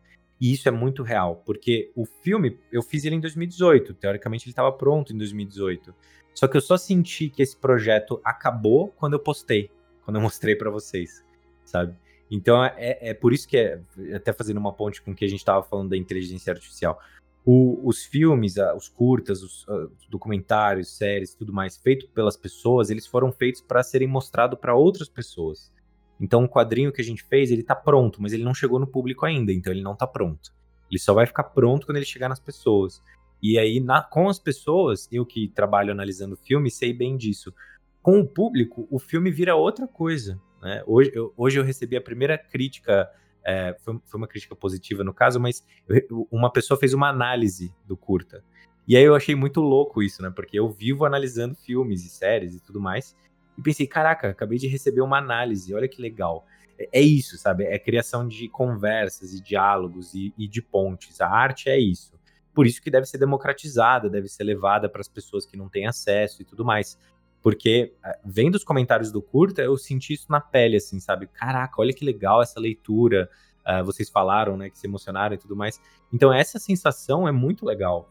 [0.42, 4.52] E isso é muito real, porque o filme, eu fiz ele em 2018, teoricamente ele
[4.52, 5.94] estava pronto em 2018.
[6.34, 9.70] Só que eu só senti que esse projeto acabou quando eu postei,
[10.04, 11.24] quando eu mostrei para vocês,
[11.64, 11.94] sabe?
[12.30, 13.82] Então é, é por isso que é,
[14.14, 17.00] até fazendo uma ponte com o que a gente estava falando da inteligência artificial.
[17.46, 23.08] O, os filmes, os curtas, os, os, documentários, séries, tudo mais, feito pelas pessoas, eles
[23.08, 25.72] foram feitos para serem mostrados para outras pessoas.
[26.20, 28.86] Então, o quadrinho que a gente fez, ele tá pronto, mas ele não chegou no
[28.86, 30.52] público ainda, então ele não tá pronto.
[30.92, 33.02] Ele só vai ficar pronto quando ele chegar nas pessoas.
[33.42, 37.54] E aí, na, com as pessoas, eu que trabalho analisando filme, sei bem disso.
[38.02, 40.40] Com o público, o filme vira outra coisa.
[40.62, 40.84] Né?
[40.86, 43.10] Hoje, eu, hoje eu recebi a primeira crítica,
[43.44, 47.74] é, foi, foi, uma crítica positiva no caso, mas eu, uma pessoa fez uma análise
[47.86, 48.44] do curta.
[48.88, 50.32] E aí eu achei muito louco isso, né?
[50.36, 53.16] Porque eu vivo analisando filmes e séries e tudo mais
[53.60, 56.46] e pensei, caraca, acabei de receber uma análise, olha que legal.
[56.78, 57.66] É, é isso, sabe?
[57.66, 61.20] É criação de conversas e diálogos e, e de pontes.
[61.20, 62.14] A arte é isso.
[62.54, 65.88] Por isso que deve ser democratizada, deve ser levada para as pessoas que não têm
[65.88, 66.98] acesso e tudo mais.
[67.42, 71.28] Porque, é, vendo os comentários do curta, eu senti isso na pele, assim, sabe?
[71.28, 73.30] Caraca, olha que legal essa leitura.
[73.60, 75.80] Uh, vocês falaram, né, que se emocionaram e tudo mais.
[76.12, 78.10] Então, essa sensação é muito legal,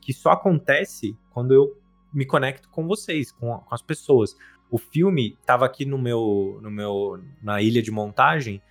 [0.00, 1.76] que só acontece quando eu
[2.12, 4.36] me conecto com vocês, com, com as pessoas.
[4.70, 8.62] O filme estava aqui no meu, no meu, na ilha de montagem,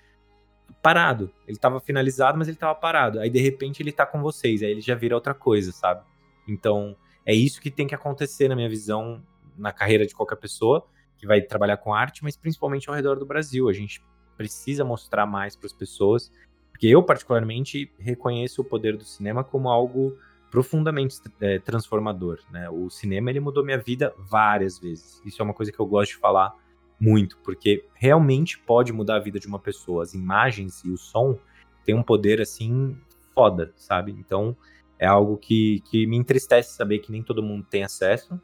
[0.82, 1.32] parado.
[1.48, 3.20] Ele estava finalizado, mas ele estava parado.
[3.20, 6.02] Aí de repente ele está com vocês, aí ele já vira outra coisa, sabe?
[6.48, 6.96] Então
[7.26, 9.22] é isso que tem que acontecer na minha visão
[9.60, 10.86] na carreira de qualquer pessoa
[11.18, 13.68] que vai trabalhar com arte, mas principalmente ao redor do Brasil.
[13.68, 14.02] A gente
[14.38, 16.32] precisa mostrar mais para as pessoas,
[16.72, 20.18] porque eu particularmente reconheço o poder do cinema como algo
[20.50, 22.70] profundamente é, transformador, né?
[22.70, 25.22] O cinema ele mudou minha vida várias vezes.
[25.26, 26.56] Isso é uma coisa que eu gosto de falar
[27.00, 30.04] muito, porque realmente pode mudar a vida de uma pessoa.
[30.04, 31.38] As imagens e o som
[31.86, 32.98] têm um poder assim
[33.34, 34.12] foda, sabe?
[34.12, 34.56] Então
[34.98, 38.40] é algo que, que me entristece saber que nem todo mundo tem acesso,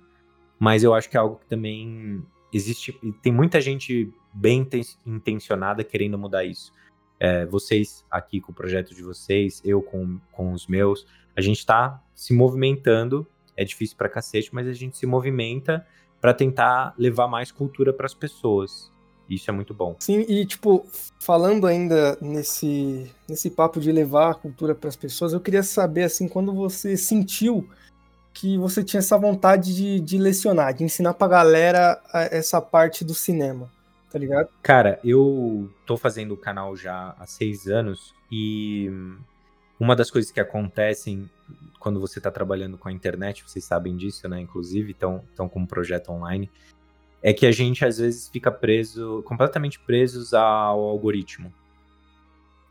[0.59, 2.93] mas eu acho que é algo que também existe.
[3.21, 4.67] Tem muita gente bem
[5.05, 6.71] intencionada querendo mudar isso.
[7.19, 11.59] É, vocês aqui com o projeto de vocês, eu com, com os meus, a gente
[11.59, 13.25] está se movimentando.
[13.57, 15.85] É difícil pra cacete, mas a gente se movimenta
[16.19, 18.91] para tentar levar mais cultura para as pessoas.
[19.29, 19.95] Isso é muito bom.
[19.99, 20.85] Sim, e tipo,
[21.19, 26.03] falando ainda nesse, nesse papo de levar a cultura para as pessoas, eu queria saber,
[26.03, 27.67] assim, quando você sentiu
[28.35, 33.15] que você tinha essa vontade de, de lecionar, de ensinar pra galera essa parte do
[33.15, 33.71] cinema,
[34.11, 34.49] tá ligado?
[34.61, 38.91] Cara, eu tô fazendo o canal já há seis anos e
[39.79, 41.29] uma das coisas que acontecem
[41.79, 44.41] quando você está trabalhando com a internet, vocês sabem disso, né?
[44.41, 46.51] Inclusive, estão com um projeto online,
[47.23, 51.53] é que a gente às vezes fica preso, completamente presos ao algoritmo.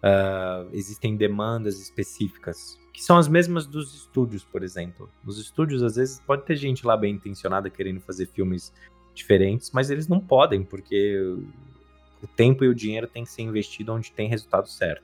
[0.02, 5.10] Uh, existem demandas específicas, que são as mesmas dos estúdios, por exemplo.
[5.24, 8.72] Nos estúdios, às vezes, pode ter gente lá bem intencionada querendo fazer filmes
[9.12, 11.18] diferentes, mas eles não podem, porque
[12.22, 15.02] o tempo e o dinheiro tem que ser investido onde tem resultado certo.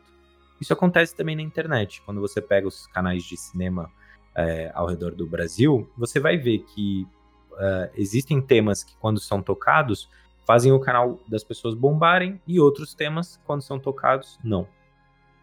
[0.60, 2.00] Isso acontece também na internet.
[2.02, 3.90] Quando você pega os canais de cinema
[4.36, 7.04] é, ao redor do Brasil, você vai ver que
[7.52, 10.08] uh, existem temas que, quando são tocados,
[10.46, 14.68] fazem o canal das pessoas bombarem e outros temas, quando são tocados, não.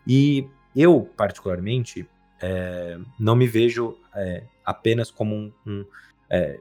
[0.07, 2.07] E eu, particularmente,
[2.41, 5.85] é, não me vejo é, apenas como um, um,
[6.29, 6.59] é,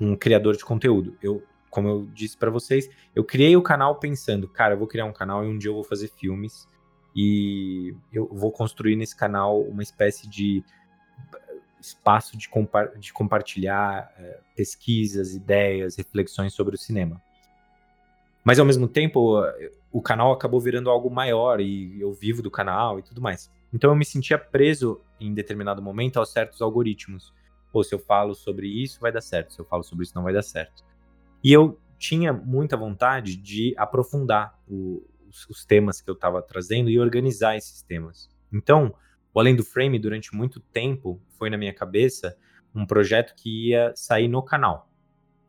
[0.00, 1.16] um, criador de conteúdo.
[1.22, 5.04] Eu, como eu disse para vocês, eu criei o canal pensando, cara, eu vou criar
[5.04, 6.68] um canal e um dia eu vou fazer filmes
[7.14, 10.64] e eu vou construir nesse canal uma espécie de
[11.80, 17.20] espaço de, compa de compartilhar é, pesquisas, ideias, reflexões sobre o cinema.
[18.42, 19.42] Mas ao mesmo tempo,
[19.90, 23.50] o canal acabou virando algo maior e eu vivo do canal e tudo mais.
[23.74, 27.34] Então eu me sentia preso em determinado momento aos certos algoritmos.
[27.72, 29.52] Pô, se eu falo sobre isso, vai dar certo.
[29.52, 30.84] Se eu falo sobre isso, não vai dar certo.
[31.42, 36.88] E eu tinha muita vontade de aprofundar o, os, os, temas que eu estava trazendo
[36.88, 38.30] e organizar esses temas.
[38.52, 38.94] Então,
[39.32, 42.36] o Além do Frame, durante muito tempo, foi na minha cabeça
[42.72, 44.88] um projeto que ia sair no canal.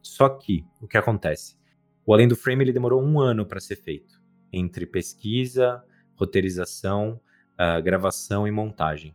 [0.01, 1.55] Só que, o que acontece?
[2.03, 4.19] O Além do Frame ele demorou um ano para ser feito,
[4.51, 5.84] entre pesquisa,
[6.15, 7.19] roteirização,
[7.60, 9.14] uh, gravação e montagem.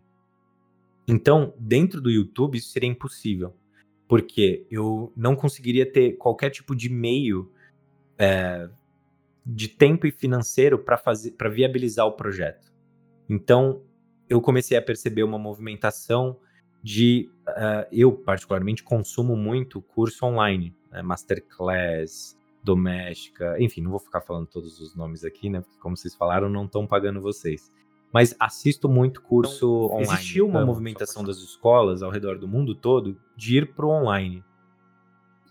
[1.07, 3.55] Então, dentro do YouTube, isso seria impossível,
[4.07, 7.51] porque eu não conseguiria ter qualquer tipo de meio
[8.17, 8.69] é,
[9.45, 12.73] de tempo e financeiro para fazer, para viabilizar o projeto.
[13.29, 13.83] Então,
[14.29, 16.39] eu comecei a perceber uma movimentação
[16.83, 24.21] de, uh, eu particularmente consumo muito curso online, né, masterclass, doméstica, enfim, não vou ficar
[24.21, 25.61] falando todos os nomes aqui, né?
[25.61, 27.73] Porque como vocês falaram, não estão pagando vocês.
[28.13, 30.13] Mas assisto muito curso então, online.
[30.15, 34.45] Existiu uma movimentação das escolas ao redor do mundo todo de ir para o online.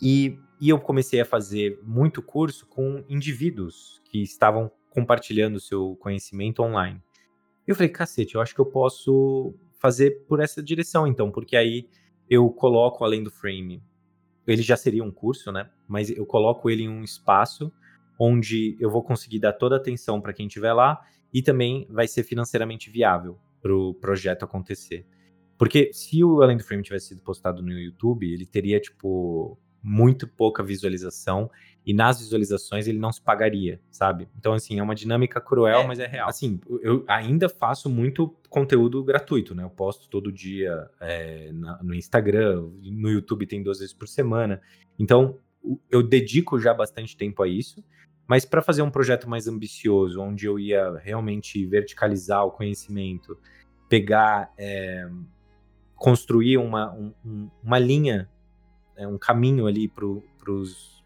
[0.01, 6.61] E, e eu comecei a fazer muito curso com indivíduos que estavam compartilhando seu conhecimento
[6.61, 7.01] online.
[7.67, 11.55] E eu falei, cacete, eu acho que eu posso fazer por essa direção, então, porque
[11.55, 11.87] aí
[12.29, 13.81] eu coloco além do frame
[14.51, 15.69] ele já seria um curso, né?
[15.87, 17.71] Mas eu coloco ele em um espaço
[18.19, 20.99] onde eu vou conseguir dar toda a atenção para quem estiver lá
[21.33, 25.05] e também vai ser financeiramente viável para o projeto acontecer.
[25.57, 30.27] Porque se o Além do Frame tivesse sido postado no YouTube, ele teria, tipo, muito
[30.27, 31.49] pouca visualização
[31.85, 34.27] e nas visualizações ele não se pagaria, sabe?
[34.37, 36.29] Então, assim, é uma dinâmica cruel, é, mas é real.
[36.29, 39.63] Assim, eu ainda faço muito conteúdo gratuito, né?
[39.63, 44.61] Eu posto todo dia é, na, no Instagram, no YouTube tem duas vezes por semana.
[44.97, 45.39] Então,
[45.89, 47.83] eu dedico já bastante tempo a isso.
[48.29, 53.35] Mas para fazer um projeto mais ambicioso, onde eu ia realmente verticalizar o conhecimento,
[53.89, 55.09] pegar, é,
[55.95, 56.93] construir uma,
[57.25, 58.29] um, uma linha
[58.95, 59.91] é, um caminho ali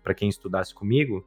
[0.04, 1.26] para quem estudasse comigo,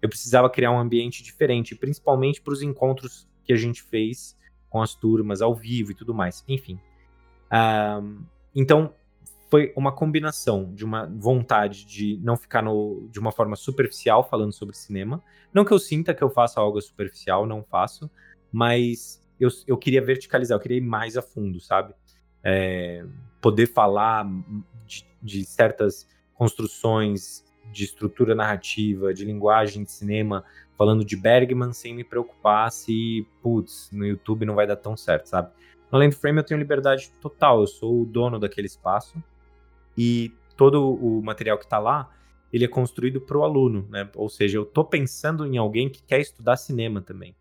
[0.00, 4.38] eu precisava criar um ambiente diferente, principalmente para os encontros que a gente fez
[4.70, 6.42] com as turmas ao vivo e tudo mais.
[6.48, 6.80] Enfim.
[7.52, 8.24] Um,
[8.54, 8.94] então,
[9.54, 14.52] foi uma combinação de uma vontade de não ficar no, de uma forma superficial falando
[14.52, 15.22] sobre cinema.
[15.52, 18.10] Não que eu sinta que eu faça algo superficial, não faço,
[18.50, 21.94] mas eu, eu queria verticalizar, eu queria ir mais a fundo, sabe?
[22.42, 23.04] É,
[23.40, 24.26] poder falar
[24.84, 30.44] de, de certas construções de estrutura narrativa, de linguagem de cinema,
[30.76, 35.26] falando de Bergman sem me preocupar se, putz, no YouTube não vai dar tão certo,
[35.26, 35.52] sabe?
[35.92, 39.22] No Land Frame eu tenho liberdade total, eu sou o dono daquele espaço
[39.96, 42.10] e todo o material que está lá,
[42.52, 44.08] ele é construído para o aluno, né?
[44.14, 47.34] Ou seja, eu estou pensando em alguém que quer estudar cinema também.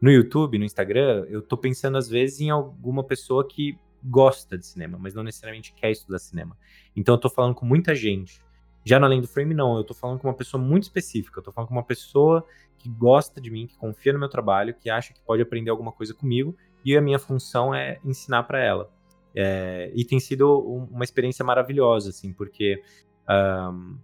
[0.00, 4.66] No YouTube, no Instagram, eu estou pensando às vezes em alguma pessoa que gosta de
[4.66, 6.56] cinema, mas não necessariamente quer estudar cinema.
[6.96, 8.42] Então eu tô falando com muita gente.
[8.84, 9.76] Já no Além do Frame, não.
[9.76, 11.38] Eu tô falando com uma pessoa muito específica.
[11.38, 12.46] Eu tô falando com uma pessoa
[12.78, 15.92] que gosta de mim, que confia no meu trabalho, que acha que pode aprender alguma
[15.92, 18.90] coisa comigo, e a minha função é ensinar para ela.
[19.34, 20.58] É, e tem sido
[20.90, 22.82] uma experiência maravilhosa, assim, porque
[23.28, 23.96] um,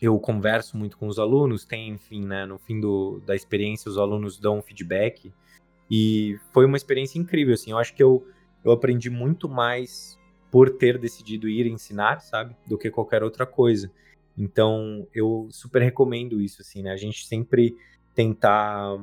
[0.00, 3.98] eu converso muito com os alunos, tem, enfim, né, no fim do, da experiência, os
[3.98, 5.32] alunos dão um feedback,
[5.90, 8.26] e foi uma experiência incrível, assim, eu acho que eu
[8.64, 10.18] eu aprendi muito mais
[10.50, 13.90] por ter decidido ir ensinar, sabe, do que qualquer outra coisa.
[14.36, 16.92] Então, eu super recomendo isso, assim, né?
[16.92, 17.76] A gente sempre
[18.14, 18.96] tentar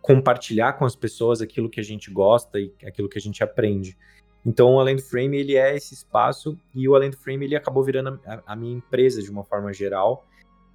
[0.00, 3.96] compartilhar com as pessoas aquilo que a gente gosta e aquilo que a gente aprende.
[4.44, 7.56] Então, o Além do Frame, ele é esse espaço e o Além do Frame, ele
[7.56, 10.24] acabou virando a, a minha empresa de uma forma geral,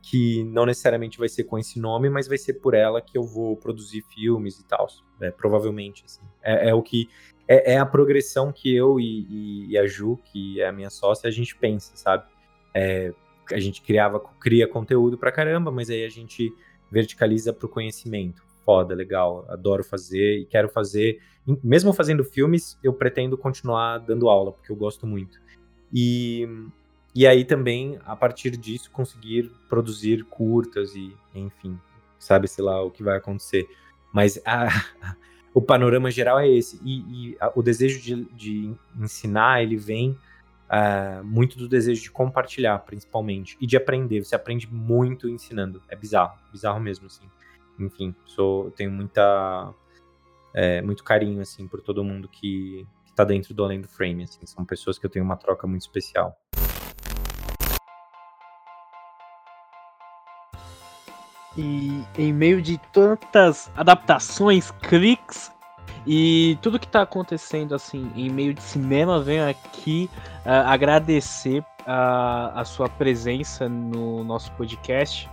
[0.02, 3.24] que não necessariamente vai ser com esse nome, mas vai ser por ela que eu
[3.24, 4.88] vou produzir filmes e tal,
[5.22, 6.22] é, provavelmente, assim.
[6.42, 7.10] É, é o que
[7.48, 11.28] é, é a progressão que eu e, e, a Ju, que é a minha sócia,
[11.28, 12.24] a gente pensa, sabe?
[12.74, 13.12] É,
[13.52, 16.54] a gente criava, cria conteúdo pra caramba, mas aí a gente
[16.92, 18.44] verticaliza pro conhecimento.
[18.70, 21.20] Foda, legal, adoro fazer e quero fazer.
[21.64, 25.42] Mesmo fazendo filmes, eu pretendo continuar dando aula, porque eu gosto muito.
[25.92, 26.48] E,
[27.16, 31.80] e aí também, a partir disso, conseguir produzir curtas e, enfim,
[32.20, 33.68] sabe-se lá o que vai acontecer.
[34.14, 34.68] Mas a,
[35.52, 36.80] o panorama geral é esse.
[36.86, 42.12] E, e a, o desejo de, de, ensinar, ele vem uh, muito do desejo de
[42.12, 44.24] compartilhar, principalmente, e de aprender.
[44.24, 45.82] Você aprende muito ensinando.
[45.90, 47.28] É bizarro, bizarro mesmo, assim.
[47.80, 49.74] Enfim, sou, tenho muita,
[50.54, 54.24] é, muito carinho, assim, por todo mundo que, que tá dentro do Além do Frame,
[54.24, 54.46] assim.
[54.46, 56.38] São pessoas que eu tenho uma troca muito especial.
[61.58, 65.52] E em meio de tantas adaptações, cliques
[66.06, 70.10] E tudo que tá acontecendo assim em meio de cinema, venho aqui
[70.46, 75.30] uh, agradecer a, a sua presença no nosso podcast.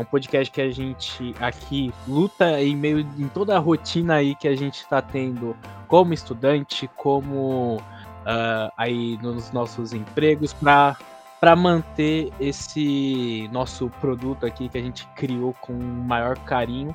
[0.00, 4.34] É um podcast que a gente aqui luta em meio em toda a rotina aí
[4.34, 5.54] que a gente está tendo
[5.86, 10.96] como estudante, como uh, aí nos nossos empregos para
[11.38, 16.94] para manter esse nosso produto aqui que a gente criou com maior carinho.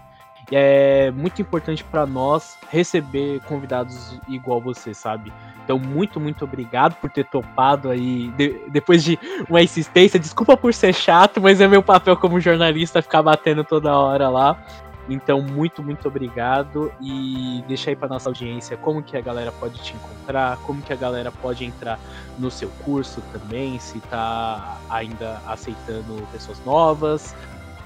[0.51, 5.31] E é muito importante para nós receber convidados igual você, sabe?
[5.63, 9.17] Então, muito, muito obrigado por ter topado aí, de, depois de
[9.49, 10.19] uma insistência.
[10.19, 14.63] Desculpa por ser chato, mas é meu papel como jornalista ficar batendo toda hora lá.
[15.09, 19.79] Então, muito, muito obrigado e deixa aí para nossa audiência como que a galera pode
[19.81, 21.99] te encontrar, como que a galera pode entrar
[22.37, 27.35] no seu curso também, se tá ainda aceitando pessoas novas.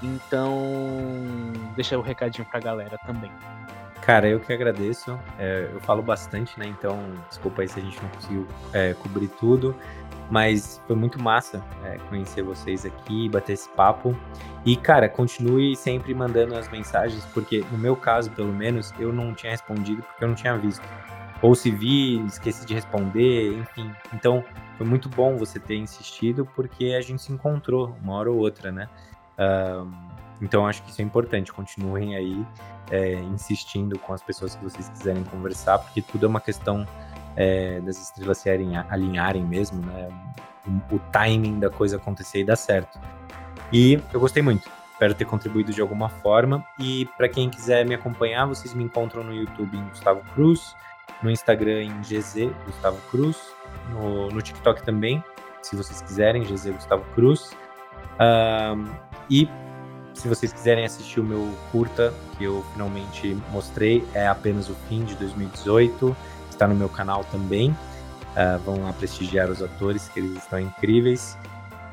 [0.02, 0.54] Então,
[1.76, 3.32] deixa o um recadinho pra galera também.
[4.02, 5.20] Cara, eu que agradeço.
[5.38, 6.66] É, eu falo bastante, né?
[6.66, 6.98] Então,
[7.30, 9.76] desculpa aí se a gente não conseguiu é, cobrir tudo.
[10.32, 14.16] Mas foi muito massa é, conhecer vocês aqui, bater esse papo.
[14.66, 19.34] E, cara, continue sempre mandando as mensagens, porque no meu caso, pelo menos, eu não
[19.34, 20.88] tinha respondido porque eu não tinha visto.
[21.42, 23.92] Ou se vi, esqueci de responder, enfim.
[24.14, 24.44] Então,
[24.78, 28.72] foi muito bom você ter insistido, porque a gente se encontrou uma hora ou outra,
[28.72, 28.90] né?
[29.40, 29.90] Uh,
[30.42, 31.52] então, acho que isso é importante.
[31.52, 32.46] Continuem aí
[32.92, 36.86] é, insistindo com as pessoas que vocês quiserem conversar, porque tudo é uma questão
[37.36, 40.10] é, das estrelas se alinharem mesmo, né?
[40.92, 43.00] O, o, timing da coisa acontecer e dar certo.
[43.72, 44.70] E eu gostei muito.
[44.92, 46.64] Espero ter contribuído de alguma forma.
[46.78, 50.76] E para quem quiser me acompanhar, vocês me encontram no YouTube em Gustavo Cruz,
[51.24, 53.38] no Instagram em GZ Gustavo Cruz,
[53.92, 55.24] no, no TikTok também,
[55.62, 57.52] se vocês quiserem, GZ Gustavo Cruz.
[58.20, 59.48] Um, e
[60.14, 65.04] se vocês quiserem assistir o meu curta, que eu finalmente mostrei, é apenas o fim
[65.06, 66.16] de 2018
[66.50, 67.72] está no meu canal também.
[67.72, 71.38] Uh, vão lá prestigiar os atores, que eles estão incríveis.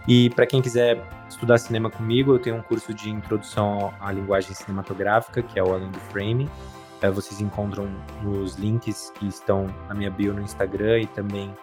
[0.09, 4.55] E para quem quiser estudar cinema comigo, eu tenho um curso de introdução à linguagem
[4.55, 6.51] cinematográfica, que é o Além do Frame.
[7.03, 7.89] Uh, vocês encontram
[8.23, 11.55] nos links que estão na minha bio no Instagram e também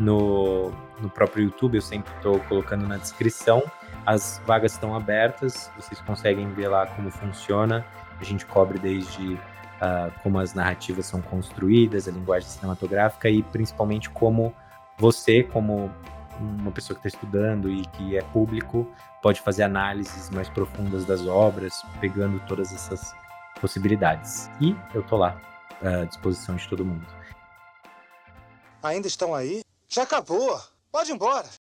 [0.00, 0.70] no,
[1.02, 1.76] no próprio YouTube.
[1.76, 3.62] Eu sempre estou colocando na descrição.
[4.06, 7.84] As vagas estão abertas, vocês conseguem ver lá como funciona.
[8.20, 14.10] A gente cobre desde uh, como as narrativas são construídas, a linguagem cinematográfica e principalmente
[14.10, 14.54] como
[14.98, 15.92] você, como
[16.40, 18.90] uma pessoa que está estudando e que é público,
[19.22, 23.14] pode fazer análises mais profundas das obras, pegando todas essas
[23.60, 24.50] possibilidades.
[24.60, 25.40] E eu tô lá
[25.82, 27.06] à disposição de todo mundo.
[28.82, 29.62] Ainda estão aí?
[29.88, 30.60] Já acabou.
[30.90, 31.48] Pode ir embora.